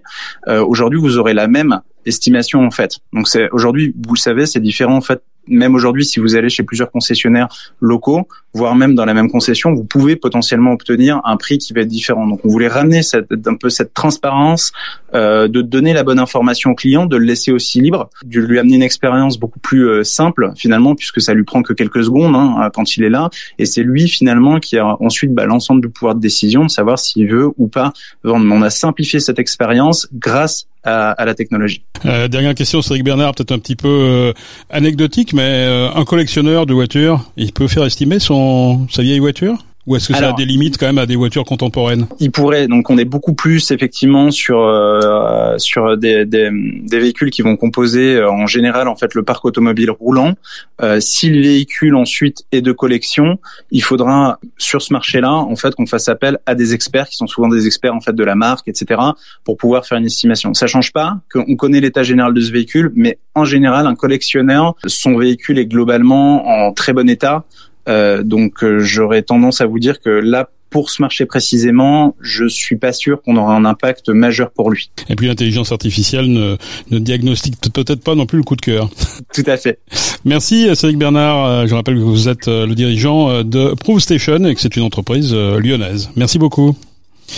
aujourd'hui, 0.47 0.99
vous 0.99 1.17
aurez 1.17 1.33
la 1.33 1.47
même 1.47 1.81
estimation 2.05 2.65
en 2.65 2.71
fait. 2.71 2.99
Donc 3.13 3.27
c'est 3.27 3.49
aujourd'hui, 3.51 3.93
vous 3.95 4.15
le 4.15 4.19
savez, 4.19 4.45
c'est 4.45 4.59
différent 4.59 4.95
en 4.95 5.01
fait 5.01 5.21
même 5.49 5.75
aujourd'hui, 5.75 6.05
si 6.05 6.19
vous 6.19 6.35
allez 6.35 6.49
chez 6.49 6.63
plusieurs 6.63 6.91
concessionnaires 6.91 7.47
locaux, 7.81 8.27
voire 8.53 8.75
même 8.75 8.95
dans 8.95 9.05
la 9.05 9.13
même 9.13 9.29
concession, 9.29 9.73
vous 9.73 9.83
pouvez 9.83 10.15
potentiellement 10.15 10.71
obtenir 10.71 11.21
un 11.23 11.37
prix 11.37 11.57
qui 11.57 11.73
va 11.73 11.81
être 11.81 11.87
différent. 11.87 12.25
Donc, 12.27 12.41
on 12.43 12.49
voulait 12.49 12.67
ramener 12.67 13.03
cette, 13.03 13.31
un 13.45 13.55
peu 13.55 13.69
cette 13.69 13.93
transparence, 13.93 14.71
euh, 15.13 15.47
de 15.47 15.61
donner 15.61 15.93
la 15.93 16.03
bonne 16.03 16.19
information 16.19 16.71
au 16.71 16.75
client, 16.75 17.05
de 17.05 17.17
le 17.17 17.25
laisser 17.25 17.51
aussi 17.51 17.81
libre, 17.81 18.09
de 18.25 18.39
lui 18.39 18.59
amener 18.59 18.75
une 18.75 18.83
expérience 18.83 19.37
beaucoup 19.37 19.59
plus 19.59 19.87
euh, 19.87 20.03
simple 20.03 20.51
finalement, 20.55 20.95
puisque 20.95 21.21
ça 21.21 21.33
lui 21.33 21.43
prend 21.43 21.61
que 21.61 21.73
quelques 21.73 22.03
secondes 22.03 22.35
hein, 22.35 22.69
quand 22.73 22.97
il 22.97 23.03
est 23.03 23.09
là, 23.09 23.29
et 23.57 23.65
c'est 23.65 23.83
lui 23.83 24.07
finalement 24.07 24.59
qui 24.59 24.77
a 24.77 24.97
ensuite 25.01 25.33
bah, 25.33 25.45
l'ensemble 25.45 25.81
du 25.81 25.89
pouvoir 25.89 26.15
de 26.15 26.19
décision 26.19 26.63
de 26.65 26.69
savoir 26.69 26.97
s'il 26.99 27.27
veut 27.27 27.49
ou 27.57 27.67
pas 27.67 27.93
vendre. 28.23 28.45
On 28.51 28.61
a 28.61 28.69
simplifié 28.69 29.19
cette 29.19 29.39
expérience 29.39 30.07
grâce 30.13 30.67
à, 30.83 31.11
à, 31.11 31.25
la 31.25 31.35
technologie. 31.35 31.83
Euh, 32.05 32.27
dernière 32.27 32.55
question, 32.55 32.81
Cédric 32.81 33.03
Bernard, 33.03 33.35
peut-être 33.35 33.51
un 33.51 33.59
petit 33.59 33.75
peu 33.75 33.87
euh, 33.87 34.33
anecdotique, 34.69 35.33
mais 35.33 35.41
euh, 35.43 35.89
un 35.93 36.05
collectionneur 36.05 36.65
de 36.65 36.73
voitures, 36.73 37.29
il 37.37 37.51
peut 37.51 37.67
faire 37.67 37.85
estimer 37.85 38.19
son 38.19 38.87
sa 38.89 39.01
vieille 39.01 39.19
voiture? 39.19 39.57
Ou 39.89 39.95
est-ce 39.95 40.09
que 40.09 40.13
ça 40.13 40.29
a 40.29 40.33
des 40.33 40.45
limites 40.45 40.77
quand 40.77 40.85
même 40.85 40.99
à 40.99 41.07
des 41.07 41.15
voitures 41.15 41.45
contemporaines? 41.45 42.05
Il 42.19 42.31
pourrait. 42.31 42.67
Donc 42.67 42.91
on 42.91 42.97
est 42.99 43.05
beaucoup 43.05 43.33
plus 43.33 43.71
effectivement 43.71 44.29
sur 44.29 44.59
euh, 44.59 45.57
sur 45.57 45.97
des, 45.97 46.25
des, 46.25 46.51
des, 46.51 46.99
véhicules 46.99 47.31
qui 47.31 47.41
vont 47.41 47.57
composer 47.57 48.15
euh, 48.15 48.29
en 48.29 48.45
général 48.45 48.87
en 48.87 48.95
fait 48.95 49.15
le 49.15 49.23
parc 49.23 49.43
automobile 49.45 49.89
roulant. 49.89 50.35
Euh, 50.83 50.99
si 50.99 51.31
le 51.31 51.41
véhicule 51.41 51.95
ensuite 51.95 52.45
est 52.51 52.61
de 52.61 52.71
collection, 52.71 53.39
il 53.71 53.81
faudra 53.81 54.39
sur 54.59 54.83
ce 54.83 54.93
marché-là 54.93 55.33
en 55.33 55.55
fait 55.55 55.73
qu'on 55.73 55.87
fasse 55.87 56.07
appel 56.07 56.37
à 56.45 56.53
des 56.53 56.75
experts 56.75 57.09
qui 57.09 57.15
sont 57.15 57.27
souvent 57.27 57.47
des 57.47 57.65
experts 57.65 57.95
en 57.95 58.01
fait 58.01 58.13
de 58.13 58.23
la 58.23 58.35
marque, 58.35 58.67
etc. 58.67 59.01
pour 59.43 59.57
pouvoir 59.57 59.87
faire 59.87 59.97
une 59.97 60.05
estimation. 60.05 60.53
Ça 60.53 60.67
change 60.67 60.93
pas 60.93 61.17
qu'on 61.33 61.55
connaît 61.55 61.81
l'état 61.81 62.03
général 62.03 62.35
de 62.35 62.41
ce 62.41 62.51
véhicule, 62.51 62.91
mais 62.93 63.17
en 63.33 63.43
général 63.43 63.87
un 63.87 63.95
collectionneur, 63.95 64.75
son 64.85 65.17
véhicule 65.17 65.57
est 65.57 65.65
globalement 65.65 66.47
en 66.47 66.73
très 66.73 66.93
bon 66.93 67.09
état. 67.09 67.43
Euh, 67.89 68.23
donc 68.23 68.63
euh, 68.63 68.79
j'aurais 68.79 69.23
tendance 69.23 69.61
à 69.61 69.65
vous 69.65 69.79
dire 69.79 69.99
que 69.99 70.09
là, 70.09 70.49
pour 70.69 70.89
ce 70.89 71.01
marché 71.01 71.25
précisément, 71.25 72.15
je 72.21 72.47
suis 72.47 72.75
pas 72.75 72.93
sûr 72.93 73.21
qu'on 73.21 73.35
aura 73.37 73.55
un 73.55 73.65
impact 73.65 74.09
majeur 74.09 74.51
pour 74.51 74.69
lui. 74.69 74.91
Et 75.09 75.15
puis 75.15 75.27
l'intelligence 75.27 75.71
artificielle 75.71 76.31
ne, 76.31 76.57
ne 76.91 76.99
diagnostique 76.99 77.55
peut-être 77.73 78.03
pas 78.03 78.15
non 78.15 78.25
plus 78.25 78.37
le 78.37 78.43
coup 78.43 78.55
de 78.55 78.61
cœur. 78.61 78.89
Tout 79.33 79.43
à 79.47 79.57
fait. 79.57 79.79
Merci 80.25 80.67
Cédric 80.75 80.97
Bernard. 80.97 81.45
Euh, 81.45 81.67
je 81.67 81.75
rappelle 81.75 81.95
que 81.95 82.01
vous 82.01 82.27
êtes 82.27 82.47
euh, 82.47 82.65
le 82.67 82.75
dirigeant 82.75 83.29
euh, 83.29 83.43
de 83.43 83.73
Proof 83.73 84.01
Station 84.01 84.43
et 84.45 84.53
que 84.53 84.61
c'est 84.61 84.75
une 84.75 84.83
entreprise 84.83 85.33
lyonnaise. 85.33 86.09
Merci 86.15 86.37
beaucoup. 86.37 86.75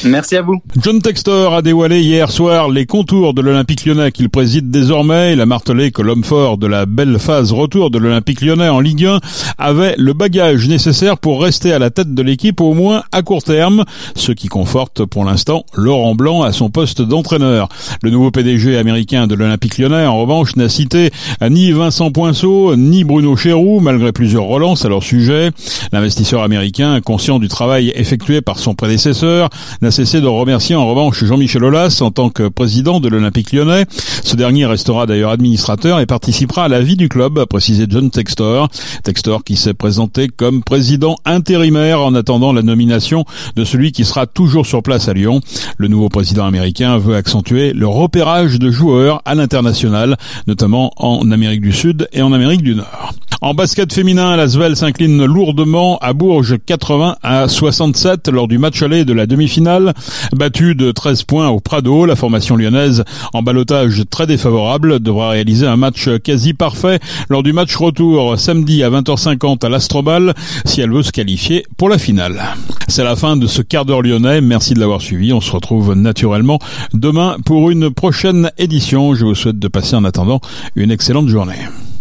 Merci 0.05 0.36
à 0.36 0.41
vous. 0.41 0.62
John 0.81 1.01
Textor 1.01 1.53
a 1.53 1.62
dévoilé 1.62 2.01
hier 2.01 2.31
soir 2.31 2.69
les 2.69 2.86
contours 2.86 3.33
de 3.33 3.41
l'Olympique 3.41 3.86
lyonnais 3.86 4.12
qu'il 4.12 4.29
préside 4.29 4.71
désormais. 4.71 5.33
Il 5.33 5.41
a 5.41 5.45
martelé 5.45 5.91
que 5.91 6.01
l'homme 6.01 6.24
fort 6.24 6.57
de 6.57 6.67
la 6.67 6.86
belle 6.86 7.19
phase 7.19 7.51
retour 7.51 7.91
de 7.91 7.98
l'Olympique 7.98 8.41
lyonnais 8.41 8.69
en 8.69 8.79
Ligue 8.79 9.05
1 9.05 9.19
avait 9.57 9.95
le 9.98 10.13
bagage 10.13 10.67
nécessaire 10.67 11.17
pour 11.17 11.41
rester 11.41 11.71
à 11.74 11.79
la 11.79 11.89
tête 11.89 12.13
de 12.13 12.21
l'équipe 12.21 12.62
au 12.62 12.74
moins 12.74 13.03
à 13.12 13.21
court 13.21 13.43
terme, 13.43 13.86
ce 14.15 14.31
qui 14.31 14.48
conforte 14.48 15.05
pour 15.05 15.25
l'instant 15.25 15.65
Laurent 15.75 16.15
Blanc 16.15 16.41
à 16.41 16.51
son 16.51 16.69
poste 16.69 17.01
d'entraîneur. 17.01 17.69
Le 18.01 18.10
nouveau 18.10 18.31
PDG 18.31 18.77
américain 18.77 19.27
de 19.27 19.36
l'Olympique 19.36 19.77
lyonnais, 19.77 20.05
en 20.05 20.19
revanche, 20.19 20.55
n'a 20.55 20.69
cité 20.69 21.12
ni 21.50 21.71
Vincent 21.71 22.12
Poinceau, 22.12 22.75
ni 22.75 23.03
Bruno 23.03 23.36
Chéroux, 23.36 23.79
malgré 23.79 24.12
plusieurs 24.12 24.45
relances 24.45 24.86
à 24.86 24.89
leur 24.89 25.03
sujet. 25.03 25.51
L'investisseur 25.91 26.41
américain, 26.41 27.01
conscient 27.01 27.39
du 27.39 27.48
travail 27.48 27.91
effectué 27.95 28.41
par 28.41 28.60
son 28.60 28.74
prédécesseur, 28.74 29.50
n'a 29.81 29.91
cessé 29.91 30.21
de 30.21 30.27
remercier 30.27 30.75
en 30.75 30.88
revanche 30.88 31.23
Jean-Michel 31.23 31.63
Aulas 31.63 32.00
en 32.01 32.11
tant 32.11 32.29
que 32.29 32.47
président 32.47 33.00
de 33.00 33.09
l'Olympique 33.09 33.51
lyonnais. 33.51 33.85
Ce 34.23 34.35
dernier 34.35 34.65
restera 34.65 35.07
d'ailleurs 35.07 35.31
administrateur 35.31 36.00
et 36.00 36.05
participera 36.05 36.65
à 36.65 36.67
la 36.67 36.81
vie 36.81 36.95
du 36.95 37.09
club, 37.09 37.39
a 37.39 37.47
précisé 37.47 37.85
John 37.89 38.11
Textor. 38.11 38.69
Textor 39.03 39.43
qui 39.43 39.55
s'est 39.55 39.73
présenté 39.73 40.27
comme 40.27 40.63
président 40.63 41.15
intérimaire 41.25 42.01
en 42.01 42.13
attendant 42.13 42.53
la 42.53 42.61
nomination 42.61 43.25
de 43.55 43.63
celui 43.63 43.91
qui 43.91 44.05
sera 44.05 44.27
toujours 44.27 44.67
sur 44.67 44.83
place 44.83 45.07
à 45.07 45.13
Lyon. 45.13 45.41
Le 45.77 45.88
nouveau 45.88 46.09
président 46.09 46.45
américain 46.45 47.00
veut 47.00 47.15
accentuer 47.15 47.73
le 47.73 47.88
repérage 47.88 48.59
de 48.59 48.69
joueurs 48.69 49.21
à 49.25 49.33
l'international, 49.33 50.17
notamment 50.45 50.91
en 50.97 51.31
Amérique 51.31 51.61
du 51.61 51.71
Sud 51.71 52.07
et 52.13 52.21
en 52.21 52.33
Amérique 52.33 52.61
du 52.61 52.75
Nord. 52.75 53.11
En 53.43 53.55
basket 53.55 53.91
féminin, 53.91 54.36
l'Asvel 54.36 54.75
s'incline 54.75 55.25
lourdement 55.25 55.98
à 55.98 56.13
Bourges 56.13 56.57
80 56.63 57.15
à 57.24 57.48
67 57.48 58.27
lors 58.27 58.48
du 58.48 58.60
match 58.60 58.83
aller 58.83 59.03
de 59.03 59.13
la 59.13 59.25
demi-finale. 59.25 59.95
Battue 60.31 60.75
de 60.75 60.91
13 60.91 61.24
points 61.24 61.50
au 61.50 61.60
Prado, 61.60 62.05
la 62.05 62.15
formation 62.15 62.55
lyonnaise 62.55 63.03
en 63.33 63.41
balotage 63.41 64.03
très 64.12 64.27
défavorable 64.27 65.00
devra 65.00 65.29
réaliser 65.29 65.65
un 65.65 65.75
match 65.75 66.07
quasi 66.24 66.53
parfait 66.53 67.00
lors 67.29 67.41
du 67.41 67.51
match 67.51 67.75
retour 67.75 68.38
samedi 68.38 68.83
à 68.83 68.91
20h50 68.91 69.65
à 69.65 69.69
l'Astrobal 69.69 70.36
si 70.65 70.81
elle 70.81 70.91
veut 70.91 71.01
se 71.01 71.12
qualifier 71.12 71.65
pour 71.77 71.89
la 71.89 71.98
finale. 71.98 72.43
C'est 72.89 73.03
la 73.03 73.15
fin 73.15 73.38
de 73.38 73.48
ce 73.48 73.63
quart 73.63 73.86
d'heure 73.86 74.03
lyonnais. 74.03 74.41
Merci 74.41 74.75
de 74.75 74.79
l'avoir 74.79 75.01
suivi. 75.01 75.33
On 75.33 75.41
se 75.41 75.51
retrouve 75.51 75.95
naturellement 75.95 76.60
demain 76.93 77.38
pour 77.43 77.71
une 77.71 77.89
prochaine 77.89 78.51
édition. 78.60 79.15
Je 79.15 79.25
vous 79.25 79.33
souhaite 79.33 79.57
de 79.57 79.67
passer 79.67 79.95
en 79.95 80.03
attendant 80.03 80.41
une 80.75 80.91
excellente 80.91 81.27
journée. 81.27 81.57